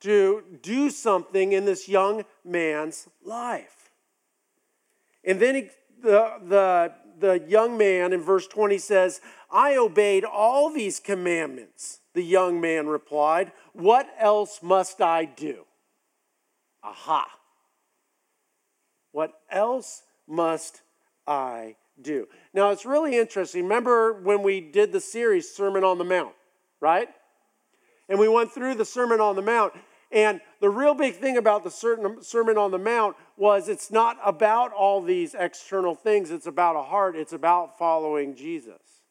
to 0.00 0.42
do 0.60 0.90
something 0.90 1.52
in 1.52 1.64
this 1.64 1.88
young 1.88 2.26
man's 2.44 3.08
life. 3.24 3.88
And 5.24 5.40
then 5.40 5.54
he, 5.54 5.70
the, 6.02 6.30
the, 6.46 6.92
the 7.20 7.42
young 7.48 7.78
man 7.78 8.12
in 8.12 8.20
verse 8.20 8.46
20 8.48 8.76
says, 8.76 9.22
I 9.50 9.76
obeyed 9.76 10.26
all 10.26 10.70
these 10.70 11.00
commandments. 11.00 12.00
The 12.12 12.22
young 12.22 12.60
man 12.60 12.86
replied, 12.86 13.52
What 13.72 14.06
else 14.20 14.62
must 14.62 15.00
I 15.00 15.24
do? 15.24 15.64
Aha. 16.84 17.26
What 19.12 19.32
else 19.50 20.02
must 20.28 20.82
I 21.26 21.76
do? 22.00 22.28
Now, 22.52 22.70
it's 22.70 22.84
really 22.84 23.16
interesting. 23.16 23.62
Remember 23.62 24.12
when 24.12 24.42
we 24.42 24.60
did 24.60 24.92
the 24.92 25.00
series 25.00 25.50
Sermon 25.50 25.82
on 25.82 25.98
the 25.98 26.04
Mount, 26.04 26.34
right? 26.80 27.08
And 28.08 28.18
we 28.18 28.28
went 28.28 28.52
through 28.52 28.74
the 28.74 28.84
Sermon 28.84 29.20
on 29.20 29.34
the 29.34 29.42
Mount. 29.42 29.72
And 30.12 30.40
the 30.60 30.68
real 30.68 30.94
big 30.94 31.16
thing 31.16 31.38
about 31.38 31.64
the 31.64 31.70
Sermon 31.70 32.58
on 32.58 32.70
the 32.70 32.78
Mount 32.78 33.16
was 33.36 33.68
it's 33.68 33.90
not 33.90 34.18
about 34.24 34.72
all 34.72 35.02
these 35.02 35.34
external 35.34 35.94
things, 35.94 36.30
it's 36.30 36.46
about 36.46 36.76
a 36.76 36.82
heart, 36.82 37.16
it's 37.16 37.32
about 37.32 37.78
following 37.78 38.36
Jesus. 38.36 39.02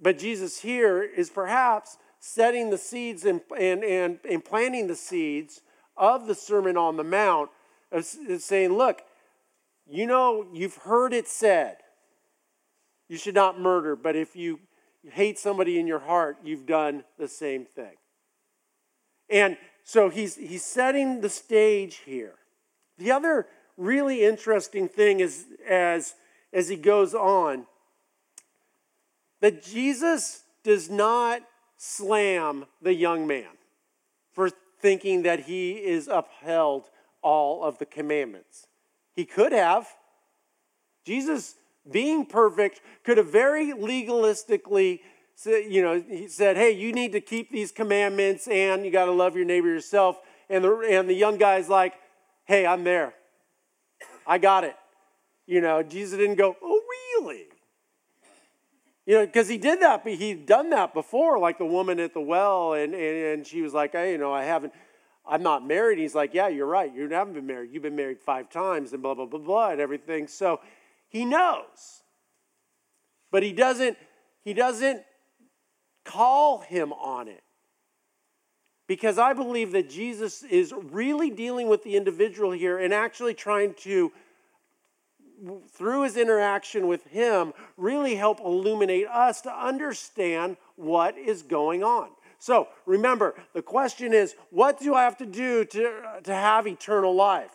But 0.00 0.18
Jesus 0.18 0.60
here 0.60 1.02
is 1.02 1.28
perhaps 1.28 1.98
setting 2.20 2.70
the 2.70 2.78
seeds 2.78 3.24
and, 3.24 3.40
and, 3.58 3.84
and, 3.84 4.18
and 4.28 4.44
planting 4.44 4.86
the 4.86 4.96
seeds 4.96 5.60
of 5.96 6.26
the 6.26 6.34
Sermon 6.34 6.76
on 6.76 6.96
the 6.96 7.04
Mount, 7.04 7.50
of 7.92 8.04
saying, 8.04 8.72
look, 8.72 9.02
you 9.88 10.06
know, 10.06 10.46
you've 10.52 10.76
heard 10.76 11.12
it 11.12 11.28
said, 11.28 11.76
you 13.08 13.16
should 13.16 13.34
not 13.34 13.60
murder, 13.60 13.94
but 13.94 14.16
if 14.16 14.34
you 14.34 14.58
hate 15.10 15.38
somebody 15.38 15.78
in 15.78 15.86
your 15.86 15.98
heart, 15.98 16.38
you've 16.42 16.66
done 16.66 17.04
the 17.18 17.28
same 17.28 17.64
thing. 17.64 17.94
And 19.28 19.56
so 19.84 20.08
he's, 20.08 20.36
he's 20.36 20.64
setting 20.64 21.20
the 21.20 21.28
stage 21.28 21.96
here. 22.06 22.34
The 22.98 23.12
other 23.12 23.46
really 23.76 24.24
interesting 24.24 24.88
thing 24.88 25.20
is 25.20 25.44
as, 25.68 26.14
as 26.52 26.68
he 26.68 26.76
goes 26.76 27.14
on, 27.14 27.66
that 29.40 29.62
Jesus 29.62 30.44
does 30.62 30.88
not 30.88 31.42
slam 31.76 32.64
the 32.80 32.94
young 32.94 33.26
man 33.26 33.50
for 34.32 34.50
thinking 34.84 35.22
that 35.22 35.40
he 35.40 35.72
is 35.72 36.08
upheld 36.08 36.90
all 37.22 37.64
of 37.64 37.78
the 37.78 37.86
commandments. 37.86 38.66
He 39.16 39.24
could 39.24 39.52
have. 39.52 39.88
Jesus, 41.06 41.54
being 41.90 42.26
perfect, 42.26 42.82
could 43.02 43.16
have 43.16 43.28
very 43.28 43.72
legalistically 43.72 45.00
you 45.46 45.82
know, 45.82 46.00
he 46.00 46.28
said, 46.28 46.56
hey, 46.56 46.70
you 46.70 46.92
need 46.92 47.12
to 47.12 47.20
keep 47.20 47.50
these 47.50 47.72
commandments 47.72 48.46
and 48.46 48.84
you 48.84 48.92
got 48.92 49.06
to 49.06 49.10
love 49.10 49.34
your 49.34 49.44
neighbor 49.44 49.66
yourself. 49.66 50.20
And 50.48 50.62
the, 50.62 50.76
and 50.88 51.08
the 51.08 51.14
young 51.14 51.38
guy's 51.38 51.68
like, 51.68 51.94
hey, 52.44 52.64
I'm 52.64 52.84
there. 52.84 53.14
I 54.26 54.38
got 54.38 54.62
it. 54.62 54.76
You 55.46 55.60
know, 55.60 55.82
Jesus 55.82 56.18
didn't 56.18 56.36
go? 56.36 56.54
You 59.06 59.16
know, 59.16 59.26
because 59.26 59.48
he 59.48 59.58
did 59.58 59.80
that, 59.80 60.06
he'd 60.06 60.46
done 60.46 60.70
that 60.70 60.94
before, 60.94 61.38
like 61.38 61.58
the 61.58 61.66
woman 61.66 62.00
at 62.00 62.14
the 62.14 62.20
well, 62.20 62.72
and, 62.72 62.94
and, 62.94 63.16
and 63.26 63.46
she 63.46 63.60
was 63.60 63.74
like, 63.74 63.92
hey, 63.92 64.12
you 64.12 64.18
know, 64.18 64.32
I 64.32 64.44
haven't, 64.44 64.72
I'm 65.26 65.42
not 65.42 65.66
married. 65.66 65.98
He's 65.98 66.14
like, 66.14 66.32
yeah, 66.32 66.48
you're 66.48 66.66
right. 66.66 66.94
You 66.94 67.08
haven't 67.10 67.34
been 67.34 67.46
married. 67.46 67.70
You've 67.72 67.82
been 67.82 67.96
married 67.96 68.20
five 68.20 68.48
times 68.48 68.92
and 68.94 69.02
blah, 69.02 69.14
blah, 69.14 69.26
blah, 69.26 69.40
blah, 69.40 69.70
and 69.70 69.80
everything. 69.80 70.26
So 70.26 70.60
he 71.08 71.26
knows. 71.26 72.02
But 73.30 73.42
he 73.42 73.52
doesn't, 73.52 73.98
he 74.42 74.54
doesn't 74.54 75.02
call 76.04 76.60
him 76.60 76.92
on 76.94 77.28
it. 77.28 77.42
Because 78.86 79.18
I 79.18 79.32
believe 79.32 79.72
that 79.72 79.88
Jesus 79.88 80.42
is 80.42 80.72
really 80.90 81.30
dealing 81.30 81.68
with 81.68 81.84
the 81.84 81.96
individual 81.96 82.52
here 82.52 82.78
and 82.78 82.92
actually 82.92 83.34
trying 83.34 83.74
to, 83.80 84.12
through 85.72 86.02
his 86.02 86.16
interaction 86.16 86.86
with 86.86 87.04
him, 87.06 87.52
really 87.76 88.14
help 88.14 88.40
illuminate 88.40 89.06
us 89.08 89.40
to 89.42 89.52
understand 89.52 90.56
what 90.76 91.16
is 91.16 91.42
going 91.42 91.82
on. 91.82 92.08
So 92.38 92.68
remember, 92.86 93.34
the 93.54 93.62
question 93.62 94.12
is 94.12 94.34
what 94.50 94.78
do 94.78 94.94
I 94.94 95.02
have 95.02 95.16
to 95.18 95.26
do 95.26 95.64
to, 95.64 96.02
to 96.24 96.34
have 96.34 96.66
eternal 96.66 97.14
life? 97.14 97.52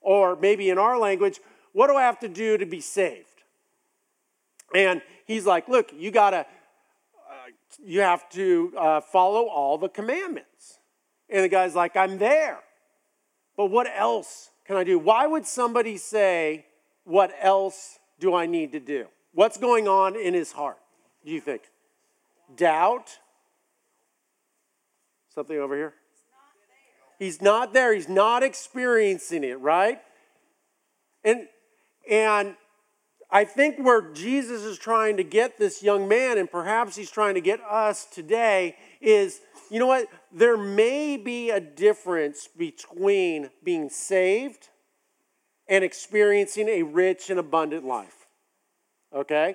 Or 0.00 0.36
maybe 0.36 0.70
in 0.70 0.78
our 0.78 0.98
language, 0.98 1.40
what 1.72 1.88
do 1.88 1.96
I 1.96 2.02
have 2.02 2.20
to 2.20 2.28
do 2.28 2.58
to 2.58 2.66
be 2.66 2.80
saved? 2.80 3.26
And 4.74 5.02
he's 5.26 5.46
like, 5.46 5.68
look, 5.68 5.90
you 5.94 6.10
got 6.10 6.30
to 6.30 6.46
you 7.82 8.00
have 8.00 8.28
to 8.30 8.72
uh, 8.76 9.00
follow 9.00 9.46
all 9.46 9.78
the 9.78 9.88
commandments. 9.88 10.78
And 11.28 11.44
the 11.44 11.48
guy's 11.48 11.74
like, 11.74 11.96
I'm 11.96 12.18
there. 12.18 12.60
But 13.56 13.66
what 13.66 13.86
else 13.94 14.50
can 14.66 14.76
I 14.76 14.84
do? 14.84 14.98
Why 14.98 15.26
would 15.26 15.46
somebody 15.46 15.96
say, 15.96 16.66
What 17.04 17.34
else 17.40 17.98
do 18.18 18.34
I 18.34 18.46
need 18.46 18.72
to 18.72 18.80
do? 18.80 19.06
What's 19.32 19.56
going 19.56 19.88
on 19.88 20.16
in 20.16 20.32
his 20.34 20.52
heart, 20.52 20.78
do 21.24 21.32
you 21.32 21.40
think? 21.40 21.62
Doubt? 22.56 23.18
Something 25.34 25.58
over 25.58 25.74
here? 25.74 25.94
He's 27.18 27.42
not 27.42 27.72
there. 27.72 27.94
He's 27.94 28.08
not 28.08 28.42
experiencing 28.42 29.44
it, 29.44 29.58
right? 29.60 30.00
And 31.24 31.48
and 32.08 32.54
I 33.30 33.44
think 33.44 33.78
where 33.78 34.12
Jesus 34.12 34.62
is 34.62 34.78
trying 34.78 35.16
to 35.16 35.24
get 35.24 35.58
this 35.58 35.82
young 35.82 36.06
man, 36.06 36.38
and 36.38 36.50
perhaps 36.50 36.94
he's 36.94 37.10
trying 37.10 37.34
to 37.34 37.40
get 37.40 37.60
us 37.62 38.04
today, 38.04 38.76
is 39.00 39.40
you 39.70 39.78
know 39.78 39.86
what? 39.86 40.06
There 40.34 40.56
may 40.56 41.16
be 41.16 41.50
a 41.50 41.60
difference 41.60 42.48
between 42.48 43.50
being 43.62 43.88
saved 43.88 44.68
and 45.68 45.84
experiencing 45.84 46.68
a 46.68 46.82
rich 46.82 47.30
and 47.30 47.38
abundant 47.38 47.84
life. 47.84 48.26
Okay? 49.14 49.54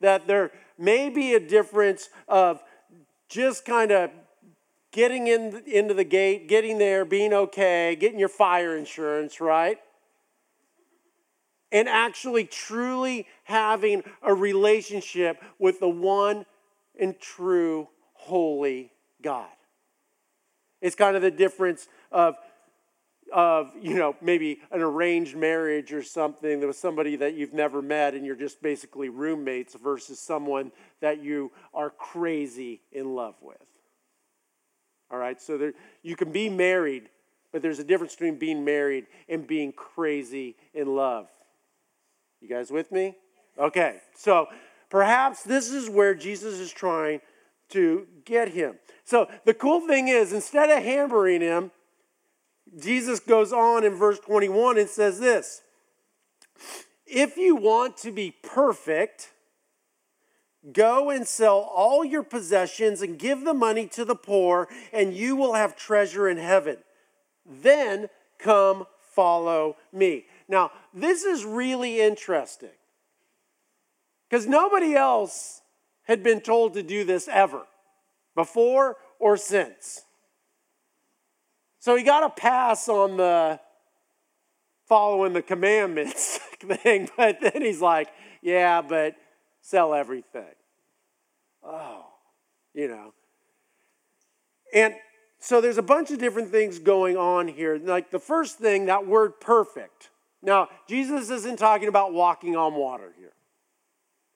That 0.00 0.26
there 0.26 0.52
may 0.78 1.10
be 1.10 1.34
a 1.34 1.40
difference 1.40 2.08
of 2.28 2.62
just 3.28 3.64
kind 3.64 3.90
of 3.90 4.10
getting 4.92 5.26
in, 5.26 5.62
into 5.66 5.92
the 5.92 6.04
gate, 6.04 6.48
getting 6.48 6.78
there, 6.78 7.04
being 7.04 7.32
okay, 7.32 7.96
getting 7.96 8.18
your 8.18 8.28
fire 8.28 8.76
insurance, 8.76 9.40
right? 9.40 9.78
and 11.72 11.88
actually 11.88 12.44
truly 12.44 13.26
having 13.44 14.02
a 14.22 14.34
relationship 14.34 15.42
with 15.58 15.80
the 15.80 15.88
one 15.88 16.44
and 16.98 17.18
true 17.20 17.88
holy 18.14 18.92
God. 19.22 19.48
It's 20.80 20.96
kind 20.96 21.16
of 21.16 21.22
the 21.22 21.30
difference 21.30 21.88
of 22.10 22.36
of 23.32 23.70
you 23.80 23.94
know 23.94 24.16
maybe 24.20 24.60
an 24.72 24.80
arranged 24.80 25.36
marriage 25.36 25.92
or 25.92 26.02
something 26.02 26.66
with 26.66 26.76
somebody 26.76 27.14
that 27.16 27.34
you've 27.34 27.52
never 27.54 27.80
met 27.80 28.14
and 28.14 28.26
you're 28.26 28.34
just 28.34 28.60
basically 28.60 29.08
roommates 29.08 29.76
versus 29.76 30.18
someone 30.18 30.72
that 31.00 31.22
you 31.22 31.52
are 31.72 31.90
crazy 31.90 32.80
in 32.90 33.14
love 33.14 33.36
with. 33.40 33.56
All 35.12 35.18
right? 35.18 35.40
So 35.40 35.58
there, 35.58 35.74
you 36.02 36.16
can 36.16 36.32
be 36.32 36.48
married 36.48 37.08
but 37.52 37.62
there's 37.62 37.78
a 37.78 37.84
difference 37.84 38.14
between 38.14 38.36
being 38.36 38.64
married 38.64 39.06
and 39.28 39.46
being 39.46 39.72
crazy 39.72 40.56
in 40.72 40.94
love. 40.94 41.28
You 42.40 42.48
guys 42.48 42.70
with 42.70 42.90
me? 42.92 43.16
Okay, 43.58 43.96
so 44.16 44.46
perhaps 44.88 45.42
this 45.42 45.70
is 45.70 45.90
where 45.90 46.14
Jesus 46.14 46.58
is 46.58 46.72
trying 46.72 47.20
to 47.70 48.06
get 48.24 48.50
him. 48.50 48.78
So 49.04 49.28
the 49.44 49.54
cool 49.54 49.86
thing 49.86 50.08
is, 50.08 50.32
instead 50.32 50.70
of 50.70 50.82
hammering 50.82 51.40
him, 51.40 51.70
Jesus 52.78 53.18
goes 53.20 53.52
on 53.52 53.84
in 53.84 53.94
verse 53.94 54.20
21 54.20 54.78
and 54.78 54.88
says 54.88 55.18
this 55.18 55.62
If 57.06 57.36
you 57.36 57.56
want 57.56 57.96
to 57.98 58.12
be 58.12 58.34
perfect, 58.42 59.32
go 60.72 61.10
and 61.10 61.26
sell 61.26 61.58
all 61.58 62.04
your 62.04 62.22
possessions 62.22 63.02
and 63.02 63.18
give 63.18 63.44
the 63.44 63.54
money 63.54 63.86
to 63.88 64.04
the 64.04 64.14
poor, 64.14 64.68
and 64.92 65.14
you 65.14 65.34
will 65.36 65.54
have 65.54 65.76
treasure 65.76 66.28
in 66.28 66.36
heaven. 66.36 66.76
Then 67.44 68.08
come 68.38 68.86
follow 68.98 69.76
me. 69.92 70.26
Now, 70.48 70.70
this 70.94 71.24
is 71.24 71.44
really 71.44 72.00
interesting 72.00 72.70
because 74.28 74.46
nobody 74.46 74.94
else 74.94 75.59
had 76.10 76.24
been 76.24 76.40
told 76.40 76.74
to 76.74 76.82
do 76.82 77.04
this 77.04 77.28
ever, 77.28 77.62
before 78.34 78.96
or 79.20 79.36
since. 79.36 80.02
So 81.78 81.94
he 81.94 82.02
got 82.02 82.24
a 82.24 82.30
pass 82.30 82.88
on 82.88 83.16
the 83.16 83.60
following 84.88 85.32
the 85.32 85.40
commandments 85.40 86.38
thing, 86.60 87.08
but 87.16 87.38
then 87.40 87.62
he's 87.62 87.80
like, 87.80 88.08
yeah, 88.42 88.82
but 88.82 89.14
sell 89.60 89.94
everything. 89.94 90.42
Oh, 91.64 92.06
you 92.74 92.88
know. 92.88 93.14
And 94.74 94.94
so 95.38 95.60
there's 95.60 95.78
a 95.78 95.82
bunch 95.82 96.10
of 96.10 96.18
different 96.18 96.50
things 96.50 96.80
going 96.80 97.16
on 97.16 97.46
here. 97.46 97.78
Like 97.78 98.10
the 98.10 98.18
first 98.18 98.58
thing, 98.58 98.86
that 98.86 99.06
word 99.06 99.40
perfect. 99.40 100.10
Now, 100.42 100.70
Jesus 100.88 101.30
isn't 101.30 101.60
talking 101.60 101.86
about 101.86 102.12
walking 102.12 102.56
on 102.56 102.74
water 102.74 103.12
here. 103.16 103.32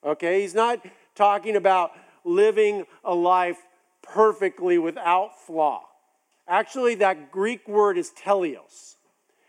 Okay? 0.04 0.42
He's 0.42 0.54
not 0.54 0.78
talking 1.14 1.56
about 1.56 1.92
living 2.24 2.84
a 3.04 3.14
life 3.14 3.58
perfectly 4.02 4.78
without 4.78 5.40
flaw. 5.46 5.82
Actually, 6.46 6.96
that 6.96 7.30
Greek 7.30 7.66
word 7.66 7.96
is 7.96 8.10
teleos. 8.10 8.96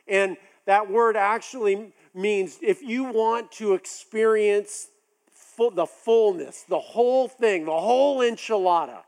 And 0.08 0.38
that 0.66 0.90
word 0.90 1.16
actually 1.16 1.94
means 2.14 2.58
if 2.62 2.82
you 2.82 3.06
want 3.06 3.52
to 3.54 3.74
experience 3.74 4.88
full, 5.32 5.72
the 5.72 5.86
fullness, 5.86 6.64
the 6.64 6.80
whole 6.80 7.28
thing, 7.28 7.66
the 7.66 7.72
whole 7.72 8.20
enchilada, 8.20 9.00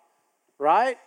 right? 0.60 0.98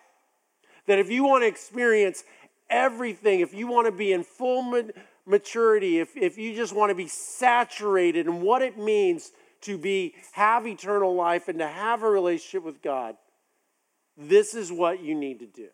That 0.86 0.98
if 0.98 1.10
you 1.10 1.24
want 1.24 1.42
to 1.42 1.48
experience 1.48 2.24
everything, 2.68 3.40
if 3.40 3.52
you 3.52 3.66
want 3.66 3.86
to 3.86 3.92
be 3.92 4.12
in 4.12 4.24
full 4.24 4.82
maturity, 5.26 5.98
if, 5.98 6.16
if 6.16 6.38
you 6.38 6.54
just 6.54 6.74
want 6.74 6.90
to 6.90 6.94
be 6.94 7.08
saturated 7.08 8.26
in 8.26 8.40
what 8.40 8.62
it 8.62 8.78
means 8.78 9.32
to 9.62 9.78
be 9.78 10.14
have 10.32 10.66
eternal 10.66 11.14
life 11.14 11.48
and 11.48 11.58
to 11.58 11.68
have 11.68 12.02
a 12.02 12.10
relationship 12.10 12.64
with 12.64 12.82
God, 12.82 13.16
this 14.16 14.54
is 14.54 14.70
what 14.70 15.02
you 15.02 15.14
need 15.14 15.40
to 15.40 15.46
do. 15.46 15.68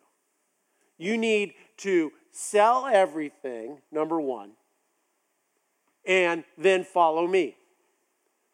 You 0.99 1.19
need 1.19 1.55
to 1.79 2.13
sell 2.33 2.87
everything, 2.87 3.79
number 3.91 4.21
one, 4.21 4.53
and 6.07 6.45
then 6.57 6.85
follow 6.85 7.27
me. 7.27 7.57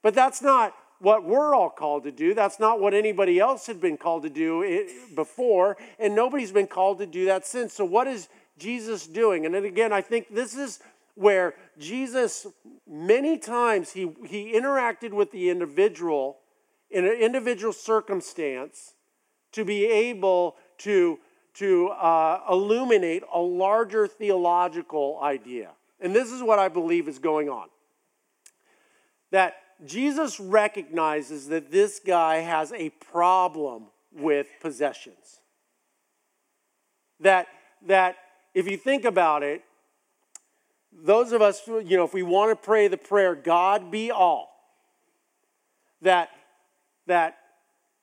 But 0.02 0.14
that's 0.14 0.42
not 0.42 0.74
what 0.98 1.24
we're 1.24 1.54
all 1.54 1.70
called 1.70 2.04
to 2.04 2.12
do. 2.12 2.32
That's 2.32 2.60
not 2.60 2.80
what 2.80 2.94
anybody 2.94 3.38
else 3.38 3.66
had 3.66 3.80
been 3.80 3.96
called 3.96 4.22
to 4.22 4.30
do 4.30 4.64
eh, 4.64 4.88
before, 5.14 5.76
and 5.98 6.14
nobody's 6.14 6.52
been 6.52 6.66
called 6.66 6.98
to 6.98 7.06
do 7.06 7.26
that 7.26 7.46
since. 7.46 7.74
So, 7.74 7.84
what 7.84 8.06
is 8.06 8.28
Jesus 8.58 9.06
doing? 9.06 9.44
And 9.44 9.54
then 9.54 9.64
again, 9.64 9.92
I 9.92 10.00
think 10.00 10.32
this 10.32 10.54
is 10.54 10.80
where 11.14 11.54
Jesus, 11.78 12.46
many 12.88 13.38
times, 13.38 13.92
he, 13.92 14.10
he 14.26 14.52
interacted 14.54 15.12
with 15.12 15.30
the 15.30 15.50
individual 15.50 16.38
in 16.90 17.06
an 17.06 17.12
individual 17.12 17.72
circumstance 17.72 18.94
to 19.52 19.64
be 19.64 19.86
able 19.86 20.56
to, 20.78 21.18
to 21.54 21.88
uh, 21.88 22.40
illuminate 22.50 23.22
a 23.32 23.38
larger 23.40 24.06
theological 24.06 25.18
idea. 25.22 25.70
And 26.00 26.14
this 26.14 26.30
is 26.30 26.42
what 26.42 26.58
I 26.58 26.68
believe 26.68 27.08
is 27.08 27.18
going 27.18 27.48
on. 27.48 27.68
That 29.30 29.54
Jesus 29.84 30.38
recognizes 30.38 31.48
that 31.48 31.70
this 31.70 32.00
guy 32.04 32.36
has 32.36 32.72
a 32.72 32.90
problem 32.90 33.86
with 34.12 34.48
possessions. 34.60 35.40
That, 37.20 37.46
that 37.86 38.16
if 38.54 38.68
you 38.68 38.76
think 38.76 39.04
about 39.04 39.42
it, 39.42 39.62
those 40.92 41.32
of 41.32 41.42
us, 41.42 41.62
you 41.66 41.96
know, 41.96 42.04
if 42.04 42.14
we 42.14 42.22
want 42.22 42.50
to 42.50 42.56
pray 42.56 42.88
the 42.88 42.96
prayer, 42.96 43.34
God 43.34 43.90
be 43.90 44.10
all, 44.10 44.50
that, 46.02 46.30
that 47.06 47.38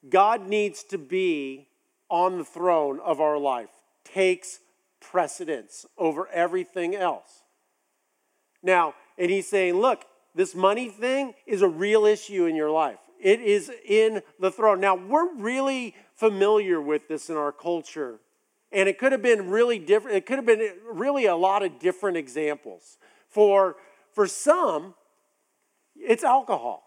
God 0.07 0.47
needs 0.47 0.83
to 0.85 0.97
be 0.97 1.67
on 2.09 2.37
the 2.37 2.45
throne 2.45 2.99
of 2.99 3.21
our 3.21 3.37
life, 3.37 3.69
takes 4.03 4.59
precedence 4.99 5.85
over 5.97 6.27
everything 6.29 6.95
else. 6.95 7.43
Now, 8.63 8.95
and 9.17 9.29
he's 9.29 9.47
saying, 9.47 9.75
look, 9.75 10.05
this 10.35 10.55
money 10.55 10.89
thing 10.89 11.33
is 11.45 11.61
a 11.61 11.67
real 11.67 12.05
issue 12.05 12.45
in 12.45 12.55
your 12.55 12.71
life. 12.71 12.99
It 13.19 13.41
is 13.41 13.71
in 13.85 14.21
the 14.39 14.51
throne. 14.51 14.79
Now, 14.79 14.95
we're 14.95 15.33
really 15.35 15.95
familiar 16.15 16.81
with 16.81 17.07
this 17.07 17.29
in 17.29 17.35
our 17.35 17.51
culture. 17.51 18.19
And 18.71 18.87
it 18.87 18.97
could 18.99 19.11
have 19.11 19.21
been 19.21 19.49
really 19.49 19.79
different. 19.79 20.17
It 20.17 20.25
could 20.25 20.37
have 20.37 20.45
been 20.45 20.71
really 20.91 21.25
a 21.25 21.35
lot 21.35 21.63
of 21.63 21.79
different 21.79 22.17
examples. 22.17 22.97
For, 23.27 23.75
for 24.13 24.27
some, 24.27 24.93
it's 25.95 26.23
alcohol. 26.23 26.83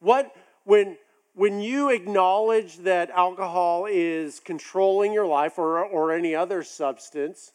What, 0.00 0.34
when, 0.64 0.96
when 1.34 1.60
you 1.60 1.90
acknowledge 1.90 2.78
that 2.78 3.10
alcohol 3.10 3.86
is 3.88 4.40
controlling 4.40 5.12
your 5.12 5.26
life 5.26 5.58
or, 5.58 5.82
or 5.84 6.12
any 6.12 6.34
other 6.34 6.62
substance, 6.62 7.52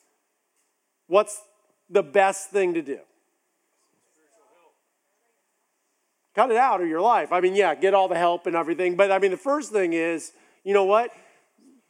what's 1.07 1.41
the 1.89 2.03
best 2.03 2.49
thing 2.49 2.73
to 2.73 2.81
do? 2.81 2.99
Cut 6.33 6.49
it 6.49 6.57
out 6.57 6.81
of 6.81 6.87
your 6.87 7.01
life. 7.01 7.31
I 7.31 7.41
mean, 7.41 7.55
yeah, 7.55 7.75
get 7.75 7.93
all 7.93 8.07
the 8.07 8.17
help 8.17 8.47
and 8.47 8.55
everything. 8.55 8.95
But 8.95 9.11
I 9.11 9.19
mean, 9.19 9.29
the 9.29 9.37
first 9.37 9.71
thing 9.71 9.93
is, 9.93 10.31
you 10.63 10.73
know 10.73 10.85
what? 10.85 11.11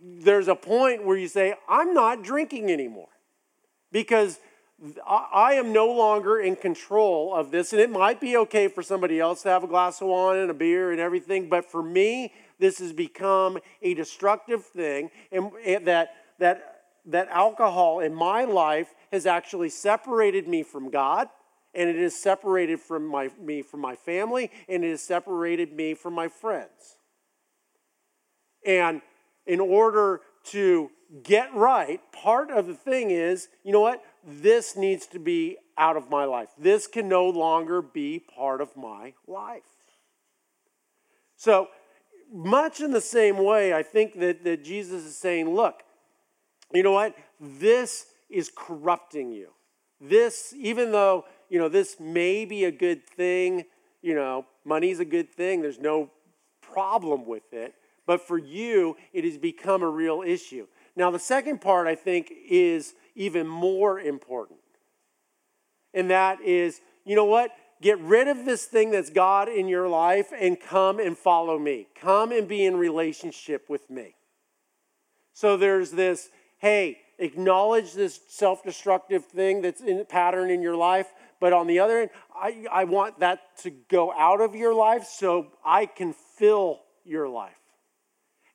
There's 0.06 0.50
a 0.50 0.56
point 0.56 1.06
where 1.06 1.16
you 1.16 1.30
say, 1.30 1.56
I'm 1.70 1.94
not 1.94 2.24
drinking 2.24 2.70
anymore 2.70 3.08
because 3.92 4.40
I 5.08 5.54
am 5.54 5.72
no 5.72 5.88
longer 5.88 6.40
in 6.40 6.58
control 6.58 7.34
of 7.34 7.52
this. 7.52 7.72
And 7.72 7.82
it 7.82 7.90
might 7.90 8.20
be 8.20 8.36
okay 8.38 8.68
for 8.68 8.84
somebody 8.84 9.20
else 9.20 9.44
to 9.44 9.50
have 9.50 9.64
a 9.64 9.68
glass 9.68 10.02
of 10.02 10.08
wine 10.08 10.40
and 10.40 10.52
a 10.52 10.54
beer 10.54 10.92
and 10.92 11.00
everything. 11.00 11.48
But 11.48 11.64
for 11.64 11.82
me, 11.82 12.34
this 12.60 12.80
has 12.80 12.92
become 12.92 13.60
a 13.82 13.94
destructive 13.94 14.66
thing. 14.66 15.10
And 15.32 15.52
that, 15.86 16.10
that, 16.40 16.82
that 17.06 17.30
alcohol 17.30 18.02
in 18.02 18.14
my 18.14 18.44
life 18.44 18.94
has 19.14 19.26
actually 19.26 19.70
separated 19.70 20.50
me 20.50 20.64
from 20.64 20.90
God 20.90 21.30
and 21.74 21.90
it 21.90 21.96
has 21.96 22.16
separated 22.16 22.80
from 22.80 23.08
my, 23.08 23.30
me 23.42 23.62
from 23.62 23.80
my 23.80 23.96
family, 23.96 24.52
and 24.70 24.84
it 24.84 24.92
has 24.92 25.02
separated 25.02 25.74
me 25.74 25.96
from 25.96 26.14
my 26.14 26.28
friends. 26.28 26.98
And 28.66 29.02
in 29.46 29.60
order 29.60 30.22
to 30.46 30.90
get 31.24 31.54
right, 31.54 32.00
part 32.12 32.50
of 32.52 32.68
the 32.68 32.74
thing 32.74 33.12
is, 33.12 33.48
you 33.64 33.72
know 33.72 33.82
what? 33.82 34.04
This 34.26 34.76
needs 34.76 35.06
to 35.08 35.20
be 35.20 35.58
out 35.78 35.98
of 35.98 36.10
my 36.10 36.26
life. 36.26 36.50
This 36.58 36.88
can 36.88 37.08
no 37.08 37.28
longer 37.28 37.82
be 37.82 38.20
part 38.20 38.62
of 38.62 38.76
my 38.76 39.14
life. 39.28 39.64
So, 41.36 41.68
much 42.32 42.82
in 42.82 42.92
the 42.92 43.02
same 43.02 43.38
way, 43.38 43.74
I 43.74 43.84
think 43.84 44.20
that, 44.20 44.44
that 44.44 44.64
Jesus 44.64 45.04
is 45.04 45.16
saying, 45.16 45.54
look, 45.54 45.84
you 46.74 46.82
know 46.82 46.94
what? 46.94 47.16
This 47.40 48.08
is 48.30 48.52
corrupting 48.56 49.32
you. 49.32 49.50
This, 50.02 50.54
even 50.58 50.92
though 50.92 51.26
you 51.54 51.60
know, 51.60 51.70
this 51.70 52.00
may 52.00 52.46
be 52.46 52.64
a 52.64 52.72
good 52.72 53.08
thing. 53.08 53.66
You 54.02 54.16
know, 54.16 54.48
money's 54.66 55.00
a 55.00 55.06
good 55.06 55.32
thing. 55.32 55.62
There's 55.62 55.78
no 55.78 56.10
problem 56.64 57.28
with 57.28 57.54
it. 57.54 57.76
But 58.06 58.22
for 58.22 58.38
you, 58.38 58.98
it 59.14 59.24
has 59.24 59.38
become 59.38 59.82
a 59.82 59.90
real 59.90 60.24
issue. 60.26 60.68
Now, 60.96 61.10
the 61.12 61.20
second 61.20 61.62
part, 61.62 61.88
I 61.88 61.96
think, 61.96 62.32
is 62.50 62.94
even 63.16 63.48
more 63.48 64.00
important. 64.00 64.60
And 65.94 66.10
that 66.10 66.42
is, 66.42 66.82
you 67.06 67.16
know 67.16 67.26
what? 67.26 67.52
Get 67.82 68.00
rid 68.00 68.28
of 68.28 68.46
this 68.46 68.66
thing 68.66 68.92
that's 68.92 69.10
God 69.10 69.50
in 69.50 69.68
your 69.68 69.88
life 69.88 70.32
and 70.38 70.60
come 70.60 71.00
and 71.00 71.18
follow 71.18 71.60
me. 71.60 71.88
Come 72.00 72.32
and 72.32 72.48
be 72.48 72.66
in 72.66 72.78
relationship 72.78 73.70
with 73.70 73.90
me. 73.90 74.16
So 75.34 75.58
there's 75.58 75.92
this, 75.92 76.30
hey, 76.60 77.00
acknowledge 77.20 77.94
this 77.94 78.20
self 78.28 78.64
destructive 78.64 79.26
thing 79.26 79.62
that's 79.62 79.82
in 79.82 80.06
pattern 80.06 80.50
in 80.50 80.62
your 80.62 80.76
life, 80.76 81.08
but 81.40 81.54
on 81.54 81.68
the 81.68 81.80
other 81.80 82.00
end, 82.00 82.12
I, 82.34 82.66
I 82.72 82.84
want 82.86 83.20
that 83.20 83.58
to 83.64 83.70
go 83.70 84.14
out 84.14 84.42
of 84.42 84.56
your 84.56 84.74
life 84.74 85.06
so 85.06 85.48
I 85.66 85.86
can 85.88 86.14
fill 86.14 86.82
your 87.04 87.28
life. 87.28 87.63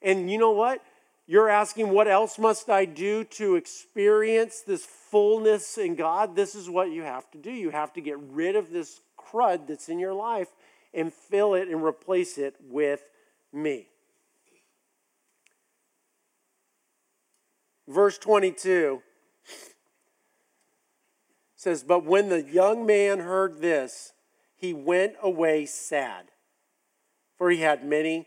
And 0.02 0.30
you 0.30 0.38
know 0.38 0.52
what? 0.52 0.82
You're 1.26 1.50
asking, 1.50 1.90
what 1.90 2.08
else 2.08 2.38
must 2.38 2.70
I 2.70 2.87
do 2.87 3.22
to 3.24 3.56
experience 3.56 4.62
this 4.62 4.87
fullness 4.87 5.76
in 5.76 5.94
God? 5.94 6.34
This 6.34 6.54
is 6.54 6.70
what 6.70 6.90
you 6.90 7.02
have 7.02 7.30
to 7.32 7.38
do. 7.38 7.50
You 7.50 7.70
have 7.70 7.92
to 7.94 8.00
get 8.00 8.18
rid 8.18 8.56
of 8.56 8.70
this 8.70 9.00
crud 9.18 9.66
that's 9.68 9.90
in 9.90 9.98
your 9.98 10.14
life 10.14 10.48
and 10.94 11.12
fill 11.12 11.54
it 11.54 11.68
and 11.68 11.84
replace 11.84 12.38
it 12.38 12.56
with 12.62 13.02
me. 13.52 13.88
Verse 17.87 18.18
22 18.18 19.02
says, 21.56 21.82
But 21.82 22.04
when 22.04 22.28
the 22.28 22.42
young 22.42 22.87
man 22.87 23.20
heard 23.20 23.61
this, 23.61 24.12
he 24.56 24.72
went 24.72 25.14
away 25.22 25.66
sad, 25.66 26.26
for 27.37 27.50
he 27.50 27.58
had 27.58 27.84
many 27.84 28.26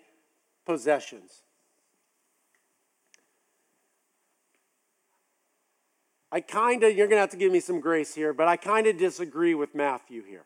possessions. 0.66 1.41
I 6.32 6.40
kind 6.40 6.84
of, 6.84 6.96
you're 6.96 7.08
going 7.08 7.18
to 7.18 7.22
have 7.22 7.32
to 7.32 7.38
give 7.38 7.52
me 7.52 7.60
some 7.60 7.80
grace 7.80 8.16
here, 8.16 8.34
but 8.34 8.48
I 8.48 8.56
kind 8.56 8.88
of 8.88 8.98
disagree 8.98 9.54
with 9.54 9.76
Matthew 9.76 10.24
here. 10.24 10.46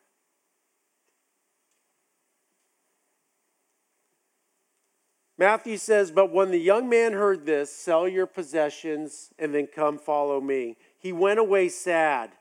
Matthew 5.38 5.76
says, 5.76 6.10
But 6.10 6.32
when 6.32 6.50
the 6.50 6.58
young 6.58 6.88
man 6.88 7.12
heard 7.12 7.46
this, 7.46 7.70
sell 7.70 8.08
your 8.08 8.26
possessions 8.26 9.30
and 9.38 9.54
then 9.54 9.68
come 9.68 9.98
follow 9.98 10.40
me. 10.40 10.76
He 10.98 11.12
went 11.12 11.38
away 11.38 11.68
sad 11.68 12.32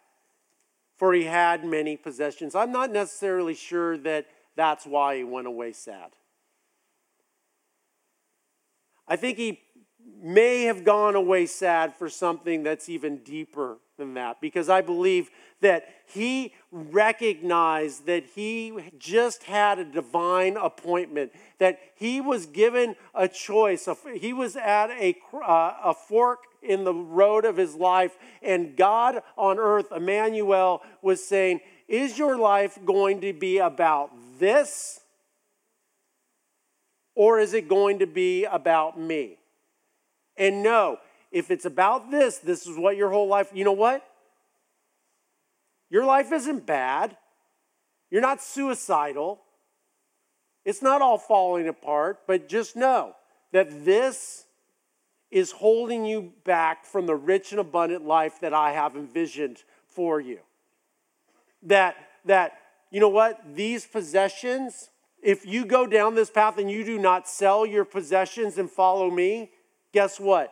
for 0.95 1.13
he 1.13 1.25
had 1.25 1.65
many 1.65 1.97
possessions. 1.97 2.55
I'm 2.55 2.71
not 2.71 2.91
necessarily 2.91 3.53
sure 3.53 3.97
that 3.99 4.27
that's 4.55 4.85
why 4.85 5.17
he 5.17 5.23
went 5.23 5.47
away 5.47 5.73
sad. 5.73 6.11
I 9.07 9.17
think 9.17 9.37
he 9.37 9.59
may 10.21 10.63
have 10.63 10.83
gone 10.83 11.15
away 11.15 11.45
sad 11.45 11.93
for 11.95 12.09
something 12.09 12.63
that's 12.63 12.89
even 12.89 13.17
deeper 13.17 13.77
than 13.97 14.13
that 14.15 14.41
because 14.41 14.69
I 14.69 14.81
believe 14.81 15.29
that 15.61 15.87
he 16.05 16.53
recognized 16.71 18.05
that 18.05 18.25
he 18.35 18.91
just 18.99 19.43
had 19.43 19.79
a 19.79 19.85
divine 19.85 20.57
appointment, 20.57 21.31
that 21.59 21.79
he 21.95 22.21
was 22.21 22.45
given 22.45 22.95
a 23.13 23.27
choice. 23.27 23.87
He 24.15 24.33
was 24.33 24.55
at 24.55 24.91
a, 24.91 25.15
uh, 25.33 25.73
a 25.83 25.93
fork 25.93 26.39
in 26.61 26.83
the 26.83 26.93
road 26.93 27.45
of 27.45 27.57
his 27.57 27.75
life, 27.75 28.17
and 28.41 28.75
God 28.75 29.21
on 29.37 29.59
earth, 29.59 29.91
Emmanuel, 29.91 30.81
was 31.01 31.25
saying, 31.25 31.61
is 31.87 32.17
your 32.17 32.37
life 32.37 32.79
going 32.83 33.21
to 33.21 33.33
be 33.33 33.59
about 33.59 34.11
this? 34.39 34.99
Or 37.13 37.39
is 37.39 37.53
it 37.53 37.69
going 37.69 37.99
to 37.99 38.07
be 38.07 38.45
about 38.45 38.99
me? 38.99 39.37
And 40.37 40.63
no, 40.63 40.99
if 41.31 41.51
it's 41.51 41.65
about 41.65 42.11
this, 42.11 42.37
this 42.37 42.65
is 42.67 42.77
what 42.77 42.97
your 42.97 43.09
whole 43.09 43.27
life, 43.27 43.49
you 43.53 43.63
know 43.63 43.71
what? 43.71 44.05
Your 45.89 46.05
life 46.05 46.31
isn't 46.31 46.65
bad. 46.65 47.17
You're 48.09 48.21
not 48.21 48.41
suicidal. 48.41 49.41
It's 50.63 50.81
not 50.81 51.01
all 51.01 51.17
falling 51.17 51.67
apart, 51.67 52.21
but 52.27 52.49
just 52.49 52.75
know 52.75 53.15
that 53.51 53.85
this 53.85 54.45
is 55.31 55.51
holding 55.51 56.05
you 56.05 56.33
back 56.43 56.85
from 56.85 57.05
the 57.05 57.15
rich 57.15 57.51
and 57.51 57.59
abundant 57.59 58.05
life 58.05 58.39
that 58.41 58.53
I 58.53 58.71
have 58.71 58.95
envisioned 58.95 59.63
for 59.87 60.19
you. 60.19 60.39
That, 61.63 61.95
that 62.25 62.53
you 62.91 62.99
know 62.99 63.09
what? 63.09 63.41
These 63.55 63.85
possessions, 63.85 64.89
if 65.21 65.45
you 65.45 65.65
go 65.65 65.85
down 65.85 66.15
this 66.15 66.29
path 66.29 66.57
and 66.57 66.71
you 66.71 66.83
do 66.83 66.97
not 66.97 67.27
sell 67.27 67.65
your 67.65 67.85
possessions 67.85 68.57
and 68.57 68.69
follow 68.69 69.09
me, 69.09 69.51
guess 69.95 70.19
what? 70.19 70.51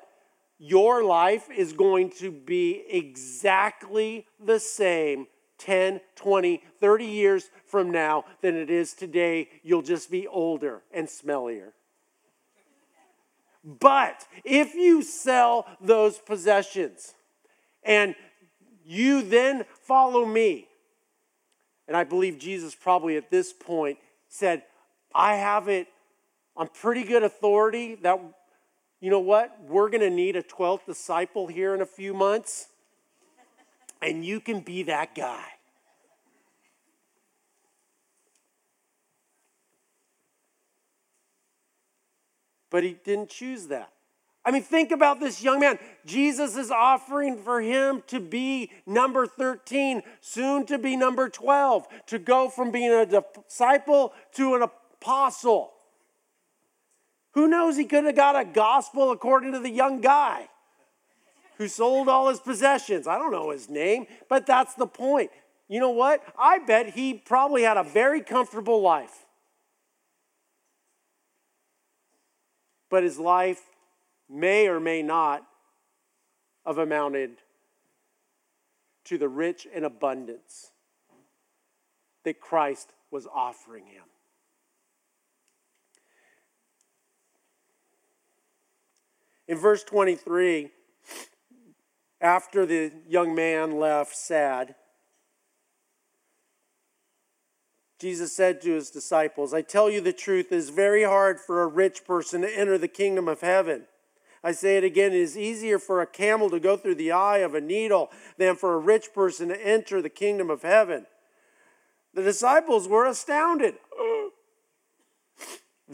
Your 0.58 1.04
life 1.04 1.50
is 1.52 1.74
going 1.74 2.12
to 2.12 2.32
be 2.32 2.82
exactly 2.90 4.26
the 4.42 4.58
same 4.58 5.28
10, 5.58 6.00
20, 6.16 6.64
30 6.80 7.06
years 7.06 7.50
from 7.66 7.92
now 7.92 8.24
than 8.42 8.56
it 8.56 8.70
is 8.70 8.94
today. 8.94 9.50
You'll 9.62 9.82
just 9.82 10.10
be 10.10 10.26
older 10.28 10.82
and 10.94 11.08
smellier. 11.08 11.74
But 13.66 14.26
if 14.46 14.76
you 14.76 15.02
sell 15.02 15.68
those 15.82 16.20
possessions 16.20 17.14
and 17.84 18.16
you 18.86 19.24
then 19.24 19.66
follow 19.82 20.26
me, 20.26 20.70
and 21.90 21.98
I 21.98 22.06
believe 22.06 22.40
Jesus 22.40 22.76
probably 22.76 23.18
at 23.18 23.30
this 23.30 23.52
point 23.52 23.98
said, 24.30 24.64
I 25.14 25.36
have 25.36 25.68
it 25.68 25.88
on 26.56 26.70
pretty 26.70 27.04
good 27.04 27.24
authority 27.24 27.96
that, 28.04 28.22
you 29.04 29.10
know 29.10 29.20
what, 29.20 29.60
we're 29.68 29.90
going 29.90 30.00
to 30.00 30.10
need 30.10 30.38
a 30.38 30.42
12th 30.42 30.86
disciple 30.86 31.48
here 31.48 31.76
in 31.76 31.82
a 31.82 31.86
few 31.86 32.14
months, 32.14 32.70
and 34.02 34.24
you 34.24 34.40
can 34.40 34.62
be 34.62 34.84
that 34.84 35.14
guy. 35.14 35.44
But 42.70 42.86
he 42.86 42.96
didn't 43.04 43.30
choose 43.30 43.68
that. 43.68 43.92
I 44.46 44.52
mean, 44.52 44.64
think 44.64 44.92
about 44.92 45.20
this 45.20 45.44
young 45.44 45.60
man. 45.60 45.80
Jesus 46.06 46.56
is 46.56 46.72
offering 46.72 47.38
for 47.38 47.60
him 47.60 48.04
to 48.08 48.22
be 48.22 48.72
number 48.86 49.28
13, 49.28 50.02
soon 50.22 50.66
to 50.68 50.78
be 50.78 50.96
number 50.96 51.28
12, 51.28 51.88
to 52.08 52.20
go 52.20 52.48
from 52.48 52.72
being 52.72 52.90
a 52.90 53.06
disciple 53.06 54.14
to 54.36 54.56
an 54.56 54.62
apostle. 54.62 55.74
Who 57.34 57.48
knows? 57.48 57.78
He 57.78 57.86
could 57.86 58.06
have 58.06 58.16
got 58.16 58.40
a 58.40 58.46
gospel 58.46 59.12
according 59.12 59.54
to 59.54 59.60
the 59.60 59.70
young 59.70 60.02
guy 60.02 60.50
who 61.58 61.68
sold 61.68 62.10
all 62.10 62.30
his 62.30 62.40
possessions. 62.40 63.08
I 63.08 63.18
don't 63.18 63.32
know 63.32 63.52
his 63.52 63.70
name, 63.70 64.08
but 64.30 64.46
that's 64.46 64.74
the 64.76 64.88
point. 64.88 65.32
You 65.68 65.80
know 65.80 65.92
what? 65.92 66.24
I 66.38 66.60
bet 66.60 66.92
he 66.92 67.14
probably 67.14 67.64
had 67.64 67.78
a 67.78 67.84
very 67.84 68.22
comfortable 68.22 68.82
life. 68.82 69.24
but 72.94 73.02
his 73.02 73.18
life 73.18 73.72
may 74.30 74.68
or 74.68 74.80
may 74.80 75.02
not 75.02 75.44
have 76.64 76.78
amounted 76.78 77.32
to 79.04 79.18
the 79.18 79.28
rich 79.28 79.66
and 79.74 79.84
abundance 79.84 80.70
that 82.24 82.40
Christ 82.40 82.94
was 83.10 83.26
offering 83.26 83.88
him. 83.88 84.04
In 89.54 89.60
verse 89.60 89.84
23, 89.84 90.72
after 92.20 92.66
the 92.66 92.92
young 93.08 93.36
man 93.36 93.78
left 93.78 94.16
sad, 94.16 94.74
Jesus 98.00 98.36
said 98.36 98.62
to 98.62 98.74
his 98.74 98.90
disciples, 98.90 99.54
I 99.54 99.62
tell 99.62 99.92
you 99.92 100.02
the 100.02 100.12
truth, 100.12 100.52
it 100.52 100.56
is 100.56 100.72
very 100.72 101.04
hard 101.04 101.40
for 101.40 101.62
a 101.62 101.68
rich 101.68 102.04
person 102.04 102.42
to 102.42 102.60
enter 102.60 102.80
the 102.80 102.88
kingdom 102.88 103.28
of 103.28 103.42
heaven. 103.42 103.84
I 104.44 104.54
say 104.54 104.78
it 104.78 104.84
again, 104.84 105.12
it 105.12 105.20
is 105.20 105.38
easier 105.38 105.78
for 105.78 106.02
a 106.02 106.08
camel 106.08 106.50
to 106.50 106.60
go 106.60 106.76
through 106.76 106.96
the 106.96 107.12
eye 107.12 107.38
of 107.38 107.54
a 107.54 107.62
needle 107.62 108.10
than 108.40 108.56
for 108.56 108.74
a 108.74 108.80
rich 108.80 109.14
person 109.14 109.50
to 109.50 109.64
enter 109.64 110.02
the 110.02 110.10
kingdom 110.10 110.50
of 110.50 110.64
heaven. 110.64 111.06
The 112.16 112.24
disciples 112.24 112.88
were 112.88 113.06
astounded. 113.06 113.76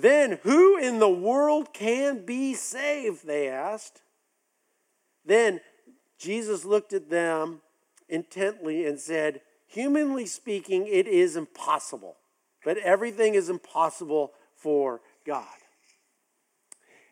Then, 0.01 0.39
who 0.43 0.77
in 0.77 0.99
the 0.99 1.09
world 1.09 1.73
can 1.73 2.25
be 2.25 2.53
saved? 2.53 3.25
They 3.25 3.47
asked. 3.47 4.01
Then 5.25 5.61
Jesus 6.17 6.65
looked 6.65 6.93
at 6.93 7.09
them 7.09 7.61
intently 8.07 8.85
and 8.85 8.99
said, 8.99 9.41
Humanly 9.67 10.25
speaking, 10.25 10.87
it 10.87 11.07
is 11.07 11.35
impossible, 11.35 12.17
but 12.65 12.77
everything 12.79 13.35
is 13.35 13.49
impossible 13.49 14.33
for 14.55 15.01
God. 15.25 15.45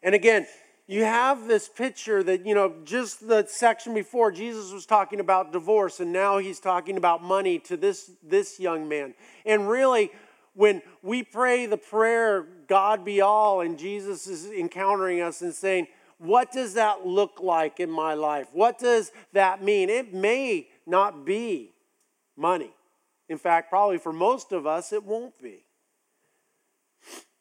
And 0.02 0.16
again, 0.16 0.48
you 0.88 1.04
have 1.04 1.48
this 1.48 1.68
picture 1.68 2.24
that, 2.24 2.46
you 2.48 2.56
know, 2.56 2.74
just 2.84 3.28
the 3.28 3.46
section 3.48 3.94
before, 3.94 4.32
Jesus 4.32 4.72
was 4.72 4.86
talking 4.86 5.20
about 5.20 5.52
divorce, 5.52 6.00
and 6.00 6.12
now 6.12 6.38
he's 6.38 6.60
talking 6.60 6.98
about 6.98 7.22
money 7.22 7.60
to 7.60 7.78
this, 7.78 8.10
this 8.24 8.60
young 8.60 8.88
man. 8.88 9.14
And 9.46 9.70
really, 9.70 10.12
when 10.54 10.82
we 11.04 11.24
pray 11.24 11.66
the 11.66 11.78
prayer, 11.78 12.48
God 12.68 13.06
be 13.06 13.22
all, 13.22 13.62
and 13.62 13.78
Jesus 13.78 14.28
is 14.28 14.46
encountering 14.52 15.22
us 15.22 15.42
and 15.42 15.54
saying, 15.54 15.88
What 16.18 16.52
does 16.52 16.74
that 16.74 17.06
look 17.06 17.40
like 17.42 17.80
in 17.80 17.90
my 17.90 18.14
life? 18.14 18.48
What 18.52 18.80
does 18.80 19.12
that 19.34 19.64
mean? 19.64 19.90
It 19.90 20.14
may 20.14 20.68
not 20.86 21.26
be 21.26 21.74
money. 22.36 22.72
In 23.30 23.38
fact, 23.38 23.70
probably 23.70 23.98
for 23.98 24.14
most 24.14 24.52
of 24.52 24.66
us, 24.66 24.94
it 24.94 25.04
won't 25.04 25.42
be. 25.42 25.66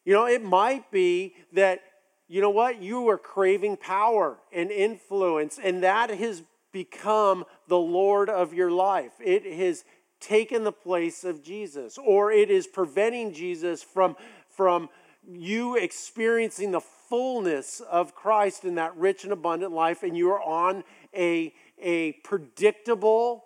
You 0.04 0.12
know, 0.12 0.26
it 0.26 0.42
might 0.42 0.90
be 0.90 1.34
that, 1.52 1.80
you 2.28 2.40
know 2.40 2.50
what, 2.50 2.80
you 2.80 3.08
are 3.08 3.18
craving 3.18 3.76
power 3.76 4.38
and 4.52 4.70
influence, 4.70 5.58
and 5.62 5.82
that 5.82 6.10
has 6.10 6.42
become 6.72 7.44
the 7.68 7.78
Lord 7.78 8.28
of 8.28 8.52
your 8.52 8.70
life. 8.70 9.12
It 9.24 9.44
has 9.58 9.84
taken 10.20 10.64
the 10.64 10.72
place 10.72 11.24
of 11.24 11.42
Jesus, 11.42 11.98
or 11.98 12.32
it 12.32 12.50
is 12.50 12.66
preventing 12.66 13.32
Jesus 13.32 13.82
from, 13.82 14.16
from 14.48 14.88
you 15.30 15.76
experiencing 15.76 16.70
the 16.70 16.80
fullness 16.80 17.80
of 17.80 18.14
Christ 18.14 18.64
in 18.64 18.76
that 18.76 18.96
rich 18.96 19.24
and 19.24 19.32
abundant 19.32 19.72
life, 19.72 20.02
and 20.02 20.16
you 20.16 20.30
are 20.30 20.42
on 20.42 20.84
a, 21.14 21.52
a 21.80 22.12
predictable 22.24 23.44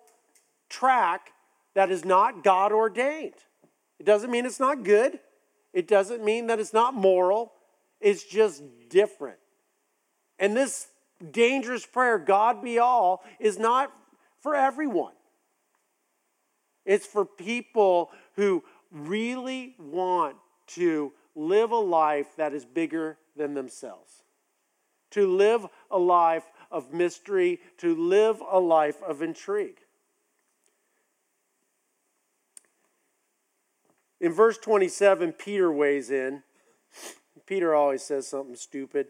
track 0.69 1.31
that 1.73 1.91
is 1.91 2.05
not 2.05 2.43
God 2.43 2.71
ordained. 2.71 3.33
It 3.99 4.05
doesn't 4.05 4.31
mean 4.31 4.45
it's 4.45 4.59
not 4.59 4.83
good, 4.83 5.19
it 5.73 5.87
doesn't 5.87 6.23
mean 6.23 6.47
that 6.47 6.59
it's 6.59 6.73
not 6.73 6.93
moral, 6.93 7.53
it's 7.99 8.23
just 8.23 8.63
different. 8.89 9.37
And 10.39 10.55
this 10.55 10.87
dangerous 11.31 11.85
prayer, 11.85 12.17
God 12.17 12.63
be 12.63 12.79
all, 12.79 13.23
is 13.39 13.59
not 13.59 13.91
for 14.39 14.55
everyone. 14.55 15.13
It's 16.85 17.05
for 17.05 17.25
people 17.25 18.09
who 18.35 18.63
really 18.91 19.75
want 19.77 20.35
to 20.67 21.13
live 21.35 21.71
a 21.71 21.77
life 21.77 22.35
that 22.37 22.53
is 22.53 22.65
bigger 22.65 23.17
than 23.35 23.53
themselves, 23.53 24.23
to 25.11 25.27
live 25.27 25.65
a 25.89 25.97
life 25.97 26.45
of 26.71 26.93
mystery, 26.93 27.59
to 27.77 27.95
live 27.95 28.41
a 28.51 28.59
life 28.59 29.01
of 29.03 29.21
intrigue. 29.21 29.79
In 34.19 34.31
verse 34.31 34.57
27, 34.57 35.33
Peter 35.33 35.71
weighs 35.71 36.11
in. 36.11 36.43
Peter 37.47 37.73
always 37.73 38.03
says 38.03 38.27
something 38.27 38.55
stupid, 38.55 39.07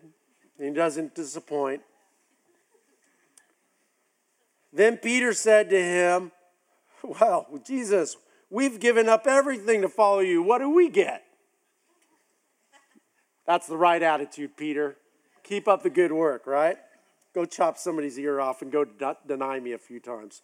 and 0.57 0.67
he 0.67 0.73
doesn't 0.73 1.13
disappoint. 1.13 1.81
Then 4.73 4.97
Peter 4.97 5.33
said 5.33 5.69
to 5.69 5.81
him, 5.81 6.31
Well, 7.03 7.47
Jesus, 7.65 8.15
we've 8.49 8.79
given 8.79 9.09
up 9.09 9.27
everything 9.27 9.81
to 9.81 9.89
follow 9.89 10.19
you. 10.19 10.41
What 10.41 10.59
do 10.59 10.69
we 10.69 10.89
get? 10.89 11.23
That's 13.45 13.67
the 13.67 13.77
right 13.77 14.01
attitude, 14.01 14.55
Peter. 14.55 14.97
Keep 15.43 15.67
up 15.67 15.83
the 15.83 15.89
good 15.89 16.11
work, 16.11 16.45
right? 16.45 16.77
Go 17.33 17.45
chop 17.45 17.77
somebody's 17.77 18.19
ear 18.19 18.39
off 18.39 18.61
and 18.61 18.71
go 18.71 18.85
deny 19.27 19.59
me 19.59 19.71
a 19.73 19.77
few 19.77 19.99
times. 19.99 20.41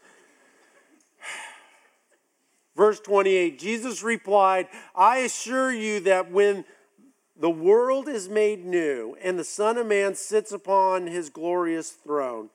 Verse 2.76 3.00
28 3.00 3.60
Jesus 3.60 4.04
replied, 4.04 4.68
I 4.96 5.18
assure 5.20 5.72
you 5.72 6.00
that 6.02 6.32
when 6.32 6.66
the 7.40 7.50
world 7.50 8.08
is 8.08 8.30
made 8.30 8.66
new 8.66 9.16
and 9.22 9.38
the 9.38 9.44
Son 9.44 9.78
of 9.78 9.88
Man 9.88 10.16
sits 10.16 10.52
upon 10.52 11.08
his 11.08 11.30
glorious 11.30 11.92
throne, 11.92 12.50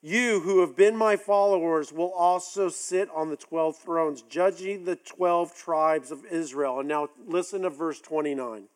You 0.00 0.40
who 0.40 0.60
have 0.60 0.76
been 0.76 0.96
my 0.96 1.16
followers 1.16 1.92
will 1.92 2.12
also 2.12 2.68
sit 2.68 3.08
on 3.14 3.30
the 3.30 3.36
12 3.36 3.76
thrones, 3.76 4.22
judging 4.22 4.84
the 4.84 4.96
12 4.96 5.54
tribes 5.54 6.10
of 6.10 6.24
Israel. 6.26 6.80
And 6.80 6.88
now 6.88 7.08
listen 7.26 7.62
to 7.62 7.70
verse 7.70 8.00
29. 8.00 8.68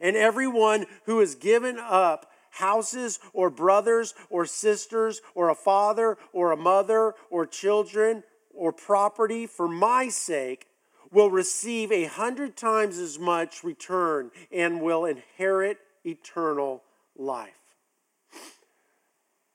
And 0.00 0.16
everyone 0.16 0.86
who 1.04 1.20
has 1.20 1.34
given 1.34 1.78
up 1.78 2.30
houses 2.50 3.18
or 3.32 3.50
brothers 3.50 4.14
or 4.28 4.46
sisters 4.46 5.20
or 5.34 5.48
a 5.48 5.54
father 5.54 6.18
or 6.32 6.52
a 6.52 6.56
mother 6.56 7.14
or 7.30 7.46
children 7.46 8.22
or 8.52 8.72
property 8.72 9.46
for 9.46 9.68
my 9.68 10.08
sake 10.08 10.66
will 11.12 11.30
receive 11.30 11.90
a 11.90 12.04
hundred 12.04 12.56
times 12.56 12.98
as 12.98 13.18
much 13.18 13.64
return 13.64 14.30
and 14.52 14.80
will 14.80 15.04
inherit 15.04 15.78
eternal 16.04 16.82
life. 17.16 17.50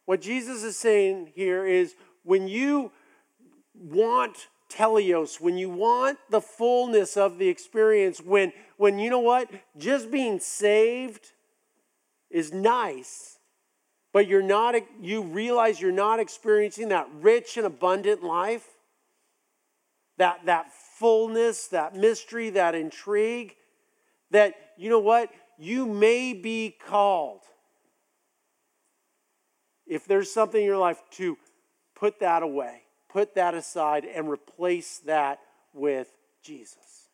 What 0.05 0.21
Jesus 0.21 0.63
is 0.63 0.77
saying 0.77 1.31
here 1.34 1.65
is 1.65 1.95
when 2.23 2.47
you 2.47 2.91
want 3.73 4.47
teleos, 4.75 5.39
when 5.39 5.57
you 5.57 5.69
want 5.69 6.17
the 6.29 6.41
fullness 6.41 7.17
of 7.17 7.38
the 7.38 7.47
experience, 7.47 8.19
when, 8.19 8.51
when 8.77 8.99
you 8.99 9.09
know 9.09 9.19
what, 9.19 9.49
just 9.77 10.11
being 10.11 10.39
saved 10.39 11.31
is 12.29 12.51
nice, 12.51 13.38
but 14.11 14.27
you're 14.27 14.43
not, 14.43 14.75
you 15.01 15.21
realize 15.23 15.79
you're 15.79 15.91
not 15.91 16.19
experiencing 16.19 16.89
that 16.89 17.07
rich 17.21 17.57
and 17.57 17.65
abundant 17.65 18.23
life, 18.23 18.67
that, 20.17 20.45
that 20.45 20.71
fullness, 20.71 21.67
that 21.67 21.95
mystery, 21.95 22.49
that 22.51 22.75
intrigue, 22.75 23.55
that, 24.31 24.53
you 24.77 24.89
know 24.89 24.99
what, 24.99 25.29
you 25.57 25.85
may 25.85 26.33
be 26.33 26.75
called. 26.88 27.41
If 29.85 30.05
there's 30.05 30.31
something 30.31 30.59
in 30.59 30.65
your 30.65 30.77
life, 30.77 31.01
to 31.11 31.38
put 31.95 32.19
that 32.21 32.41
away, 32.41 32.85
put 33.15 33.36
that 33.36 33.54
aside, 33.54 34.04
and 34.04 34.30
replace 34.30 34.97
that 35.06 35.39
with 35.73 36.10
Jesus. 36.43 37.08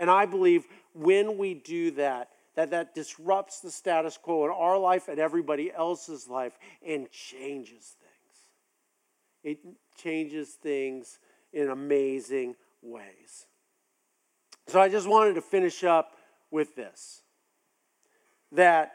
And 0.00 0.10
I 0.10 0.26
believe 0.26 0.64
when 0.94 1.38
we 1.38 1.54
do 1.54 1.92
that, 1.92 2.30
that 2.56 2.72
that 2.72 2.92
disrupts 2.92 3.60
the 3.60 3.70
status 3.70 4.18
quo 4.20 4.46
in 4.46 4.50
our 4.50 4.76
life 4.76 5.06
and 5.06 5.20
everybody 5.20 5.72
else's 5.72 6.26
life 6.26 6.58
and 6.84 7.08
changes 7.12 7.94
things. 8.00 8.40
It 9.44 9.58
changes 9.96 10.48
things 10.54 11.20
in 11.52 11.68
amazing 11.68 12.56
ways. 12.82 13.46
So 14.66 14.80
I 14.80 14.88
just 14.88 15.08
wanted 15.08 15.34
to 15.34 15.40
finish 15.40 15.84
up 15.84 16.16
with 16.50 16.74
this 16.74 17.22
that 18.50 18.90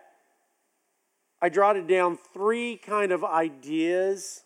I 1.41 1.47
jotted 1.47 1.87
down 1.87 2.17
three 2.33 2.75
kind 2.75 3.13
of 3.13 3.23
ideas 3.23 4.43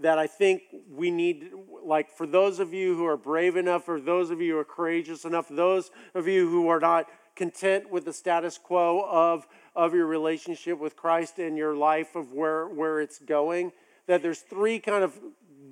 that 0.00 0.18
I 0.18 0.26
think 0.26 0.62
we 0.90 1.10
need, 1.10 1.50
like 1.84 2.10
for 2.10 2.26
those 2.26 2.60
of 2.60 2.74
you 2.74 2.96
who 2.96 3.06
are 3.06 3.16
brave 3.16 3.56
enough, 3.56 3.88
or 3.88 4.00
those 4.00 4.30
of 4.30 4.40
you 4.40 4.54
who 4.54 4.58
are 4.58 4.64
courageous 4.64 5.24
enough, 5.24 5.48
those 5.48 5.90
of 6.14 6.28
you 6.28 6.48
who 6.48 6.68
are 6.68 6.80
not 6.80 7.06
content 7.34 7.90
with 7.90 8.04
the 8.04 8.12
status 8.12 8.58
quo 8.58 9.06
of, 9.10 9.46
of 9.74 9.94
your 9.94 10.06
relationship 10.06 10.78
with 10.78 10.96
Christ 10.96 11.38
and 11.38 11.56
your 11.56 11.74
life 11.74 12.16
of 12.16 12.32
where, 12.32 12.66
where 12.66 13.00
it's 13.00 13.18
going, 13.18 13.72
that 14.06 14.22
there's 14.22 14.40
three 14.40 14.78
kind 14.78 15.04
of 15.04 15.18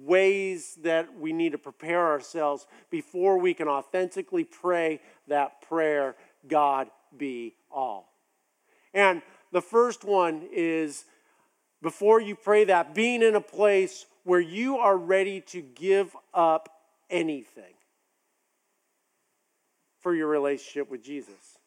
ways 0.01 0.77
that 0.83 1.19
we 1.19 1.33
need 1.33 1.53
to 1.53 1.59
prepare 1.59 2.07
ourselves 2.07 2.67
before 2.91 3.39
we 3.39 3.55
can 3.55 3.69
authentically 3.69 4.45
pray 4.45 5.01
that 5.29 5.63
prayer, 5.63 6.15
God 6.47 6.89
be 7.17 7.55
all. 7.71 8.13
And 8.93 9.23
the 9.53 9.63
first 9.63 10.05
one 10.05 10.47
is 10.53 11.05
before 11.83 12.21
you 12.21 12.35
pray 12.35 12.65
that, 12.65 12.95
being 12.95 13.23
in 13.23 13.35
a 13.35 13.41
place 13.41 14.07
where 14.25 14.41
you 14.41 14.79
are 14.79 14.97
ready 14.97 15.41
to 15.43 15.61
give 15.61 16.17
up 16.33 16.69
anything 17.11 17.75
for 20.01 20.15
your 20.15 20.29
relationship 20.29 20.91
with 20.91 21.03
Jesus. 21.03 21.59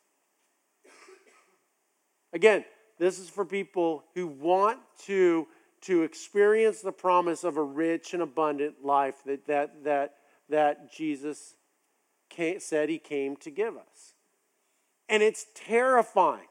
Again, 2.34 2.66
this 3.00 3.20
is 3.20 3.30
for 3.30 3.46
people 3.46 4.04
who 4.16 4.28
want 4.28 4.80
to, 5.06 5.48
to 5.82 6.04
experience 6.04 6.82
the 6.82 6.92
promise 6.92 7.44
of 7.44 7.58
a 7.58 7.64
rich 7.64 8.14
and 8.14 8.22
abundant 8.22 8.84
life 8.84 9.16
that, 9.26 9.46
that, 9.48 9.84
that, 9.84 10.16
that 10.50 10.92
Jesus 10.92 11.56
came, 12.30 12.60
said 12.60 12.90
he 12.90 13.00
came 13.00 13.36
to 13.38 13.52
give 13.52 13.76
us. 13.76 14.14
And 15.10 15.24
it's 15.24 15.46
terrifying. 15.56 16.48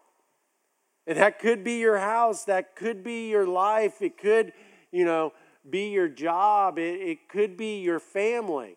And 1.06 1.18
that 1.18 1.38
could 1.38 1.62
be 1.62 1.78
your 1.78 1.98
house, 1.98 2.44
that 2.44 2.74
could 2.74 3.04
be 3.04 3.28
your 3.28 3.46
life, 3.46 4.02
it 4.02 4.18
could, 4.18 4.52
you 4.90 5.04
know, 5.04 5.32
be 5.70 5.88
your 5.88 6.08
job, 6.08 6.78
it, 6.78 7.00
it 7.00 7.28
could 7.28 7.56
be 7.56 7.80
your 7.80 8.00
family. 8.00 8.76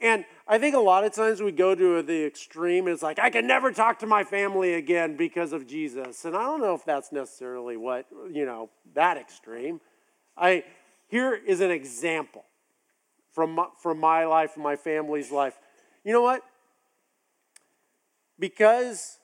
And 0.00 0.24
I 0.48 0.58
think 0.58 0.74
a 0.74 0.80
lot 0.80 1.04
of 1.04 1.14
times 1.14 1.40
we 1.40 1.52
go 1.52 1.76
to 1.76 2.02
the 2.02 2.24
extreme, 2.24 2.88
it's 2.88 3.04
like, 3.04 3.20
I 3.20 3.30
can 3.30 3.46
never 3.46 3.70
talk 3.70 4.00
to 4.00 4.06
my 4.06 4.24
family 4.24 4.74
again 4.74 5.16
because 5.16 5.52
of 5.52 5.66
Jesus. 5.66 6.24
And 6.24 6.36
I 6.36 6.42
don't 6.42 6.60
know 6.60 6.74
if 6.74 6.84
that's 6.84 7.12
necessarily 7.12 7.76
what, 7.76 8.06
you 8.28 8.44
know, 8.44 8.68
that 8.94 9.16
extreme. 9.16 9.80
I, 10.36 10.64
here 11.06 11.34
is 11.34 11.60
an 11.60 11.70
example 11.70 12.44
from 13.30 13.52
my, 13.52 13.66
from 13.80 14.00
my 14.00 14.24
life, 14.24 14.56
my 14.56 14.74
family's 14.74 15.30
life. 15.30 15.56
You 16.04 16.12
know 16.12 16.22
what? 16.22 16.42
Because 18.40 19.18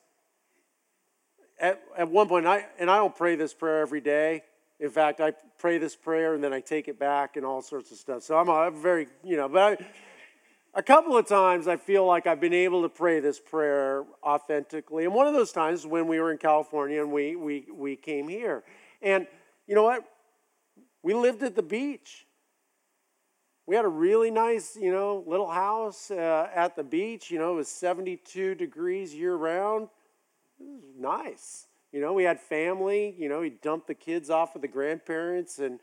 at, 1.60 1.80
at 1.96 2.08
one 2.08 2.28
point, 2.28 2.46
I, 2.46 2.66
and 2.78 2.88
I 2.88 2.98
don't 2.98 3.16
pray 3.16 3.34
this 3.34 3.52
prayer 3.52 3.80
every 3.80 4.00
day. 4.00 4.44
In 4.80 4.90
fact, 4.90 5.20
I 5.20 5.32
pray 5.58 5.78
this 5.78 5.96
prayer 5.96 6.34
and 6.34 6.42
then 6.42 6.52
I 6.52 6.60
take 6.60 6.88
it 6.88 6.98
back 6.98 7.36
and 7.36 7.44
all 7.44 7.62
sorts 7.62 7.90
of 7.90 7.98
stuff. 7.98 8.22
So 8.22 8.38
I'm, 8.38 8.48
a, 8.48 8.52
I'm 8.52 8.80
very, 8.80 9.08
you 9.24 9.36
know, 9.36 9.48
but 9.48 9.80
I, 9.80 9.86
a 10.74 10.82
couple 10.82 11.16
of 11.16 11.26
times 11.26 11.66
I 11.66 11.76
feel 11.76 12.06
like 12.06 12.26
I've 12.26 12.40
been 12.40 12.52
able 12.52 12.82
to 12.82 12.88
pray 12.88 13.18
this 13.20 13.40
prayer 13.40 14.04
authentically. 14.22 15.04
And 15.04 15.12
one 15.12 15.26
of 15.26 15.34
those 15.34 15.50
times 15.50 15.86
when 15.86 16.06
we 16.06 16.20
were 16.20 16.30
in 16.30 16.38
California 16.38 17.00
and 17.00 17.10
we, 17.10 17.34
we, 17.34 17.66
we 17.72 17.96
came 17.96 18.28
here. 18.28 18.62
And 19.02 19.26
you 19.66 19.74
know 19.74 19.82
what? 19.82 20.04
We 21.02 21.14
lived 21.14 21.42
at 21.42 21.56
the 21.56 21.62
beach. 21.62 22.26
We 23.66 23.76
had 23.76 23.84
a 23.84 23.88
really 23.88 24.30
nice, 24.30 24.76
you 24.76 24.92
know, 24.92 25.24
little 25.26 25.50
house 25.50 26.10
uh, 26.10 26.48
at 26.54 26.74
the 26.74 26.84
beach. 26.84 27.30
You 27.30 27.38
know, 27.38 27.52
it 27.52 27.56
was 27.56 27.68
72 27.68 28.54
degrees 28.54 29.14
year 29.14 29.34
round 29.34 29.88
nice. 30.98 31.67
You 31.92 32.00
know, 32.00 32.12
we 32.12 32.24
had 32.24 32.38
family, 32.38 33.14
you 33.18 33.28
know, 33.28 33.40
we 33.40 33.50
dump 33.50 33.86
the 33.86 33.94
kids 33.94 34.28
off 34.30 34.54
with 34.54 34.62
the 34.62 34.68
grandparents 34.68 35.58
and, 35.58 35.80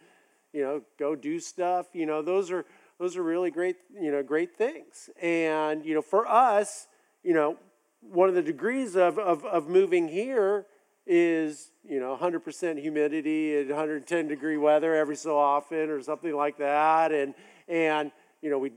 you 0.54 0.62
know, 0.62 0.82
go 1.00 1.16
do 1.16 1.40
stuff. 1.40 1.88
You 1.94 2.06
know, 2.06 2.22
those 2.22 2.52
are 2.52 2.66
those 3.00 3.18
are 3.18 3.24
really 3.24 3.52
great, 3.52 3.76
you 4.00 4.12
know, 4.12 4.24
great 4.24 4.56
things. 4.56 5.10
And, 5.22 5.86
you 5.86 5.94
know, 5.96 6.02
for 6.02 6.28
us, 6.28 6.88
you 7.24 7.34
know, 7.34 7.58
one 8.02 8.30
of 8.30 8.36
the 8.36 8.42
degrees 8.42 8.96
of, 8.96 9.20
of, 9.20 9.44
of 9.46 9.68
moving 9.68 10.08
here 10.08 10.66
is, 11.06 11.72
you 11.88 12.00
know, 12.00 12.18
100% 12.20 12.80
humidity 12.80 13.58
and 13.58 13.70
110 13.70 14.28
degree 14.28 14.58
weather 14.58 14.96
every 14.96 15.16
so 15.16 15.38
often 15.38 15.90
or 15.90 16.02
something 16.02 16.34
like 16.34 16.58
that. 16.58 17.12
And, 17.12 17.34
and 17.68 18.12
you 18.42 18.50
know, 18.50 18.60
we 18.60 18.72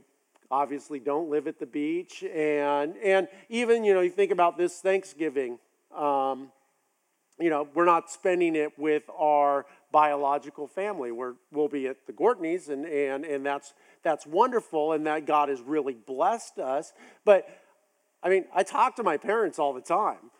obviously 0.51 0.99
don't 0.99 1.29
live 1.29 1.47
at 1.47 1.59
the 1.59 1.65
beach. 1.65 2.23
And, 2.23 2.95
and 2.97 3.27
even, 3.49 3.83
you 3.83 3.93
know, 3.93 4.01
you 4.01 4.09
think 4.09 4.31
about 4.31 4.57
this 4.57 4.79
Thanksgiving 4.81 5.59
um, 5.95 6.51
you 7.39 7.49
know, 7.49 7.67
we're 7.73 7.85
not 7.85 8.09
spending 8.09 8.55
it 8.55 8.77
with 8.77 9.03
our 9.17 9.65
biological 9.91 10.67
family. 10.67 11.11
We're, 11.11 11.33
we'll 11.51 11.67
be 11.69 11.87
at 11.87 12.05
the 12.05 12.13
Gortneys, 12.13 12.69
and, 12.69 12.85
and, 12.85 13.25
and 13.25 13.45
that's, 13.45 13.73
that's 14.03 14.25
wonderful, 14.25 14.93
and 14.93 15.07
that 15.07 15.25
God 15.25 15.49
has 15.49 15.61
really 15.61 15.93
blessed 15.93 16.59
us. 16.59 16.93
But, 17.25 17.47
I 18.21 18.29
mean, 18.29 18.45
I 18.53 18.63
talk 18.63 18.95
to 18.97 19.03
my 19.03 19.17
parents 19.17 19.57
all 19.57 19.73
the 19.73 19.81
time. 19.81 20.31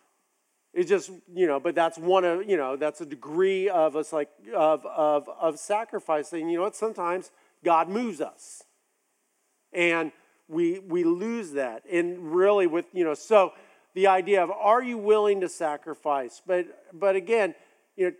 It's 0.72 0.88
just, 0.88 1.10
you 1.34 1.46
know, 1.46 1.58
but 1.58 1.74
that's 1.74 1.98
one 1.98 2.24
of, 2.24 2.48
you 2.48 2.56
know, 2.56 2.76
that's 2.76 3.00
a 3.00 3.06
degree 3.06 3.68
of 3.68 3.96
us 3.96 4.12
like, 4.12 4.28
of, 4.54 4.86
of, 4.86 5.28
of 5.40 5.58
sacrificing. 5.58 6.48
You 6.48 6.58
know 6.58 6.62
what? 6.62 6.76
Sometimes 6.76 7.32
God 7.64 7.88
moves 7.88 8.20
us. 8.20 8.62
And 9.72 10.12
we, 10.46 10.78
we 10.78 11.02
lose 11.04 11.52
that. 11.52 11.82
And 11.90 12.32
really, 12.34 12.66
with, 12.66 12.84
you 12.92 13.04
know, 13.04 13.14
so, 13.14 13.52
the 13.94 14.06
idea 14.06 14.42
of 14.42 14.50
are 14.50 14.82
you 14.82 14.98
willing 14.98 15.40
to 15.40 15.48
sacrifice? 15.48 16.42
But 16.46 16.66
but 16.92 17.16
again, 17.16 17.54
you 17.96 18.06
know, 18.06 18.12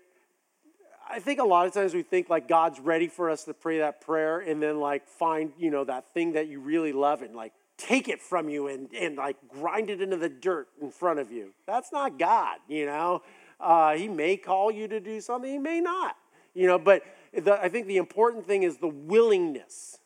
I 1.09 1.19
think 1.19 1.41
a 1.41 1.45
lot 1.45 1.67
of 1.67 1.73
times 1.73 1.93
we 1.93 2.03
think 2.03 2.29
like 2.29 2.47
God's 2.47 2.79
ready 2.79 3.09
for 3.09 3.31
us 3.31 3.45
to 3.45 3.55
pray 3.55 3.79
that 3.79 4.01
prayer 4.01 4.39
and 4.39 4.63
then 4.63 4.79
like 4.79 5.09
find, 5.09 5.53
you 5.59 5.71
know, 5.71 5.85
that 5.85 6.13
thing 6.15 6.33
that 6.33 6.49
you 6.49 6.61
really 6.61 6.93
love 6.93 7.23
and 7.23 7.35
like 7.35 7.53
take 7.77 8.09
it 8.09 8.23
from 8.23 8.49
you 8.49 8.69
and, 8.69 8.89
and 8.95 9.17
like 9.17 9.37
grind 9.49 9.91
it 9.91 10.01
into 10.01 10.17
the 10.17 10.29
dirt 10.29 10.69
in 10.81 10.91
front 10.91 11.19
of 11.19 11.33
you. 11.33 11.53
That's 11.67 11.93
not 11.93 12.19
God, 12.19 12.59
you 12.69 12.87
know. 12.87 13.23
Uh, 13.59 13.95
he 13.95 14.07
may 14.09 14.37
call 14.37 14.71
you 14.71 14.87
to 14.89 15.01
do 15.01 15.21
something, 15.21 15.51
he 15.51 15.59
may 15.59 15.81
not, 15.81 16.17
you 16.55 16.67
know, 16.67 16.79
but 16.79 17.03
the, 17.33 17.61
I 17.61 17.69
think 17.69 17.87
the 17.87 17.99
important 17.99 18.47
thing 18.47 18.63
is 18.63 18.79
the 18.79 18.89
willingness 18.89 19.99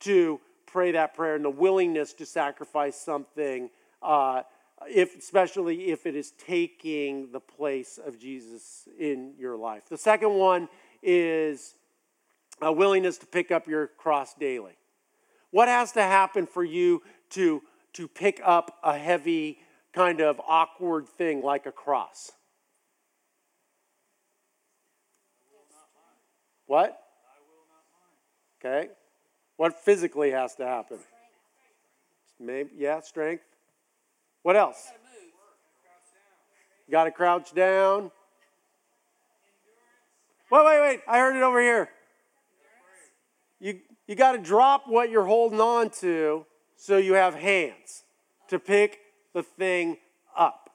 to 0.00 0.40
pray 0.66 0.92
that 0.92 1.14
prayer 1.14 1.36
and 1.36 1.44
the 1.44 1.50
willingness 1.50 2.12
to 2.14 2.26
sacrifice 2.26 2.96
something 2.96 3.70
uh, 4.02 4.42
if, 4.88 5.16
especially 5.18 5.90
if 5.90 6.06
it 6.06 6.14
is 6.14 6.32
taking 6.32 7.30
the 7.32 7.40
place 7.40 7.98
of 8.04 8.18
Jesus 8.18 8.88
in 8.98 9.34
your 9.38 9.56
life. 9.56 9.84
The 9.88 9.98
second 9.98 10.34
one 10.34 10.68
is 11.02 11.74
a 12.60 12.72
willingness 12.72 13.18
to 13.18 13.26
pick 13.26 13.50
up 13.50 13.66
your 13.66 13.88
cross 13.88 14.34
daily. 14.34 14.76
What 15.50 15.68
has 15.68 15.92
to 15.92 16.02
happen 16.02 16.46
for 16.46 16.64
you 16.64 17.02
to, 17.30 17.62
to 17.94 18.08
pick 18.08 18.40
up 18.44 18.78
a 18.82 18.98
heavy, 18.98 19.58
kind 19.92 20.20
of 20.20 20.40
awkward 20.46 21.08
thing 21.08 21.42
like 21.42 21.66
a 21.66 21.72
cross? 21.72 22.32
What? 26.66 26.98
Okay. 28.64 28.88
What 29.56 29.78
physically 29.78 30.30
has 30.30 30.54
to 30.56 30.66
happen? 30.66 30.98
Maybe, 32.40 32.70
yeah, 32.76 33.00
strength. 33.00 33.44
What 34.44 34.56
else? 34.56 34.92
Got 36.90 37.04
to 37.04 37.10
crouch 37.10 37.54
down. 37.54 38.10
Wait, 40.50 40.64
wait, 40.66 40.80
wait. 40.82 41.00
I 41.08 41.18
heard 41.18 41.34
it 41.34 41.42
over 41.42 41.62
here. 41.62 41.88
You, 43.58 43.80
you 44.06 44.14
got 44.14 44.32
to 44.32 44.38
drop 44.38 44.82
what 44.86 45.08
you're 45.08 45.24
holding 45.24 45.62
on 45.62 45.88
to 46.00 46.44
so 46.76 46.98
you 46.98 47.14
have 47.14 47.34
hands 47.34 48.04
to 48.48 48.58
pick 48.58 48.98
the 49.32 49.42
thing 49.42 49.96
up, 50.36 50.68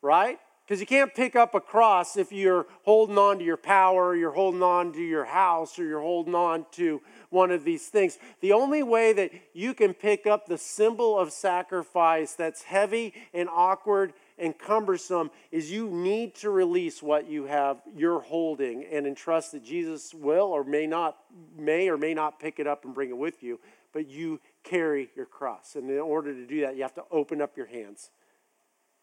right? 0.00 0.38
Because 0.68 0.80
you 0.80 0.86
can't 0.86 1.14
pick 1.14 1.34
up 1.34 1.54
a 1.54 1.62
cross 1.62 2.18
if 2.18 2.30
you're 2.30 2.66
holding 2.82 3.16
on 3.16 3.38
to 3.38 3.44
your 3.44 3.56
power, 3.56 4.14
you're 4.14 4.32
holding 4.32 4.62
on 4.62 4.92
to 4.92 5.00
your 5.00 5.24
house, 5.24 5.78
or 5.78 5.84
you're 5.84 6.02
holding 6.02 6.34
on 6.34 6.66
to 6.72 7.00
one 7.30 7.50
of 7.50 7.64
these 7.64 7.86
things. 7.86 8.18
The 8.42 8.52
only 8.52 8.82
way 8.82 9.14
that 9.14 9.30
you 9.54 9.72
can 9.72 9.94
pick 9.94 10.26
up 10.26 10.44
the 10.44 10.58
symbol 10.58 11.18
of 11.18 11.32
sacrifice 11.32 12.34
that's 12.34 12.64
heavy 12.64 13.14
and 13.32 13.48
awkward 13.48 14.12
and 14.36 14.58
cumbersome 14.58 15.30
is 15.50 15.72
you 15.72 15.88
need 15.88 16.34
to 16.34 16.50
release 16.50 17.02
what 17.02 17.26
you 17.30 17.46
have 17.46 17.80
you're 17.96 18.20
holding 18.20 18.84
and 18.84 19.06
entrust 19.06 19.52
that 19.52 19.64
Jesus 19.64 20.12
will 20.12 20.48
or 20.48 20.64
may 20.64 20.86
not 20.86 21.16
may 21.56 21.88
or 21.88 21.96
may 21.96 22.12
not 22.12 22.38
pick 22.38 22.58
it 22.58 22.66
up 22.66 22.84
and 22.84 22.94
bring 22.94 23.08
it 23.08 23.16
with 23.16 23.42
you 23.42 23.58
but 23.92 24.06
you 24.06 24.38
carry 24.62 25.08
your 25.16 25.26
cross 25.26 25.74
and 25.74 25.90
in 25.90 25.98
order 25.98 26.32
to 26.32 26.46
do 26.46 26.60
that 26.60 26.76
you 26.76 26.82
have 26.82 26.94
to 26.94 27.04
open 27.10 27.40
up 27.40 27.56
your 27.56 27.66
hands 27.66 28.10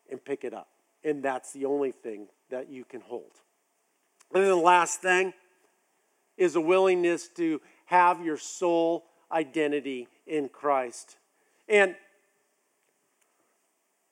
and 0.10 0.24
pick 0.24 0.46
it 0.46 0.54
up 0.54 0.70
and 1.06 1.24
that's 1.24 1.54
the 1.54 1.64
only 1.64 1.92
thing 1.92 2.28
that 2.50 2.70
you 2.70 2.84
can 2.84 3.00
hold 3.00 3.32
and 4.34 4.44
then 4.44 4.50
the 4.50 4.56
last 4.56 5.02
thing 5.02 5.34
is 6.38 6.58
a 6.58 6.62
willingness 6.62 7.30
to 7.30 7.62
have 7.86 8.26
your 8.26 8.38
soul 8.38 9.06
identity 9.32 10.08
in 10.28 10.50
Christ 10.50 11.16
and 11.70 11.96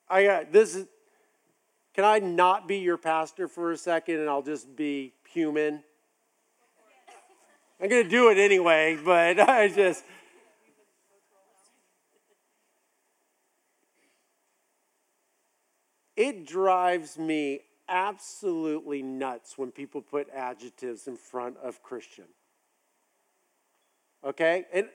I 0.07 0.25
got 0.25 0.53
this 0.53 0.75
is 0.75 0.87
can 1.93 2.05
I 2.05 2.19
not 2.19 2.67
be 2.67 2.77
your 2.77 2.97
pastor 2.97 3.47
for 3.47 3.71
a 3.71 3.77
second 3.77 4.19
and 4.19 4.27
I'll 4.27 4.41
just 4.41 4.75
be 4.75 5.13
human? 5.31 5.83
I'm 7.79 7.87
going 7.87 8.03
to 8.03 8.09
do 8.09 8.29
it 8.29 8.37
anyway, 8.37 8.97
but 9.03 9.39
I 9.49 9.67
just. 9.67 10.03
It 16.15 16.45
drives 16.45 17.17
me 17.17 17.61
absolutely 17.89 19.01
nuts 19.01 19.57
when 19.57 19.71
people 19.71 20.01
put 20.01 20.29
adjectives 20.29 21.07
in 21.07 21.17
front 21.17 21.57
of 21.57 21.81
Christian. 21.83 22.25
Okay? 24.23 24.65
And 24.73 24.87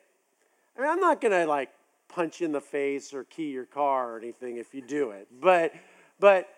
I 0.77 0.81
mean, 0.81 0.91
I'm 0.91 1.01
not 1.01 1.21
going 1.21 1.33
to 1.33 1.47
like 1.47 1.71
punch 2.09 2.41
you 2.41 2.47
in 2.47 2.53
the 2.53 2.61
face 2.61 3.13
or 3.13 3.25
key 3.25 3.51
your 3.51 3.67
car 3.67 4.15
or 4.15 4.19
anything 4.19 4.57
if 4.57 4.75
you 4.75 4.81
do 4.81 5.11
it. 5.11 5.29
But 5.41 5.75
but 6.19 6.49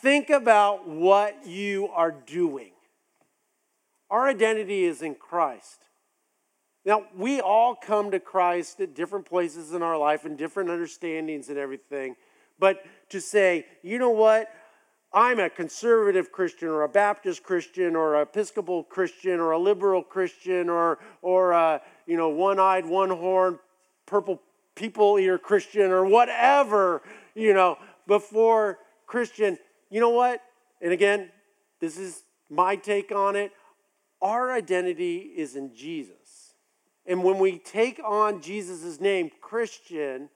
Think 0.00 0.30
about 0.30 0.88
what 0.88 1.46
you 1.46 1.88
are 1.88 2.10
doing. 2.10 2.72
Our 4.10 4.28
identity 4.28 4.84
is 4.84 5.02
in 5.02 5.14
Christ. 5.14 5.88
Now, 6.84 7.04
we 7.16 7.40
all 7.40 7.76
come 7.76 8.10
to 8.10 8.18
Christ 8.18 8.80
at 8.80 8.94
different 8.94 9.26
places 9.26 9.72
in 9.72 9.82
our 9.82 9.96
life 9.96 10.24
and 10.24 10.36
different 10.36 10.70
understandings 10.70 11.48
and 11.48 11.58
everything. 11.58 12.16
But 12.62 12.84
to 13.08 13.20
say, 13.20 13.66
you 13.82 13.98
know 13.98 14.10
what? 14.10 14.48
I'm 15.12 15.40
a 15.40 15.50
conservative 15.50 16.30
Christian 16.30 16.68
or 16.68 16.84
a 16.84 16.88
Baptist 16.88 17.42
Christian 17.42 17.96
or 17.96 18.14
an 18.14 18.22
Episcopal 18.22 18.84
Christian 18.84 19.40
or 19.40 19.50
a 19.50 19.58
liberal 19.58 20.00
Christian 20.00 20.70
or, 20.70 21.00
or 21.22 21.50
a, 21.50 21.82
you 22.06 22.16
know, 22.16 22.28
one-eyed, 22.28 22.86
one-horned, 22.86 23.58
purple 24.06 24.40
people 24.76 25.18
eater 25.18 25.38
Christian 25.38 25.90
or 25.90 26.06
whatever, 26.06 27.02
you 27.34 27.52
know, 27.52 27.78
before 28.06 28.78
Christian, 29.08 29.58
you 29.90 29.98
know 29.98 30.10
what? 30.10 30.40
And 30.80 30.92
again, 30.92 31.30
this 31.80 31.98
is 31.98 32.22
my 32.48 32.76
take 32.76 33.10
on 33.10 33.34
it. 33.34 33.50
Our 34.20 34.52
identity 34.52 35.32
is 35.36 35.56
in 35.56 35.74
Jesus. 35.74 36.54
And 37.06 37.24
when 37.24 37.40
we 37.40 37.58
take 37.58 38.00
on 38.04 38.40
Jesus' 38.40 39.00
name, 39.00 39.32
Christian, 39.40 40.28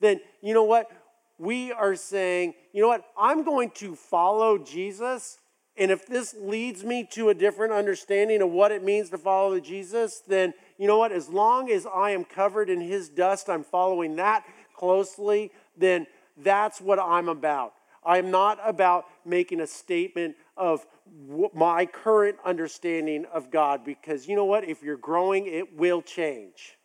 then 0.00 0.20
you 0.40 0.54
know 0.54 0.64
what? 0.64 0.90
We 1.38 1.72
are 1.72 1.94
saying, 1.94 2.54
you 2.72 2.82
know 2.82 2.88
what? 2.88 3.04
I'm 3.18 3.44
going 3.44 3.70
to 3.76 3.94
follow 3.94 4.58
Jesus. 4.58 5.38
And 5.76 5.90
if 5.90 6.06
this 6.06 6.34
leads 6.38 6.84
me 6.84 7.06
to 7.12 7.28
a 7.28 7.34
different 7.34 7.72
understanding 7.72 8.40
of 8.40 8.50
what 8.50 8.72
it 8.72 8.82
means 8.82 9.10
to 9.10 9.18
follow 9.18 9.60
Jesus, 9.60 10.22
then 10.26 10.54
you 10.78 10.86
know 10.86 10.98
what? 10.98 11.12
As 11.12 11.28
long 11.28 11.70
as 11.70 11.86
I 11.86 12.10
am 12.10 12.24
covered 12.24 12.70
in 12.70 12.80
his 12.80 13.08
dust, 13.08 13.50
I'm 13.50 13.64
following 13.64 14.16
that 14.16 14.44
closely, 14.74 15.50
then 15.76 16.06
that's 16.36 16.80
what 16.80 16.98
I'm 16.98 17.28
about. 17.28 17.74
I'm 18.04 18.30
not 18.30 18.58
about 18.64 19.06
making 19.24 19.60
a 19.60 19.66
statement 19.66 20.36
of 20.56 20.86
my 21.54 21.86
current 21.86 22.36
understanding 22.44 23.26
of 23.32 23.50
God 23.50 23.84
because 23.84 24.28
you 24.28 24.36
know 24.36 24.44
what? 24.44 24.64
If 24.64 24.82
you're 24.82 24.96
growing, 24.96 25.46
it 25.46 25.76
will 25.76 26.02
change. 26.02 26.76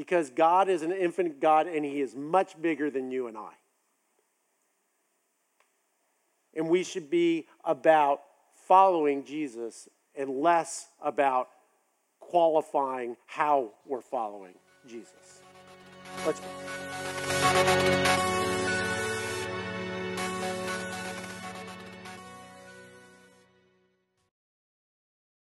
Because 0.00 0.30
God 0.30 0.70
is 0.70 0.80
an 0.80 0.92
infinite 0.92 1.42
God 1.42 1.66
and 1.66 1.84
He 1.84 2.00
is 2.00 2.16
much 2.16 2.58
bigger 2.58 2.90
than 2.90 3.10
you 3.10 3.26
and 3.26 3.36
I. 3.36 3.50
And 6.54 6.70
we 6.70 6.84
should 6.84 7.10
be 7.10 7.46
about 7.66 8.22
following 8.66 9.24
Jesus 9.26 9.90
and 10.14 10.40
less 10.40 10.88
about 11.02 11.50
qualifying 12.18 13.18
how 13.26 13.72
we're 13.84 14.00
following 14.00 14.54
Jesus. 14.88 15.42
Let's 16.24 16.40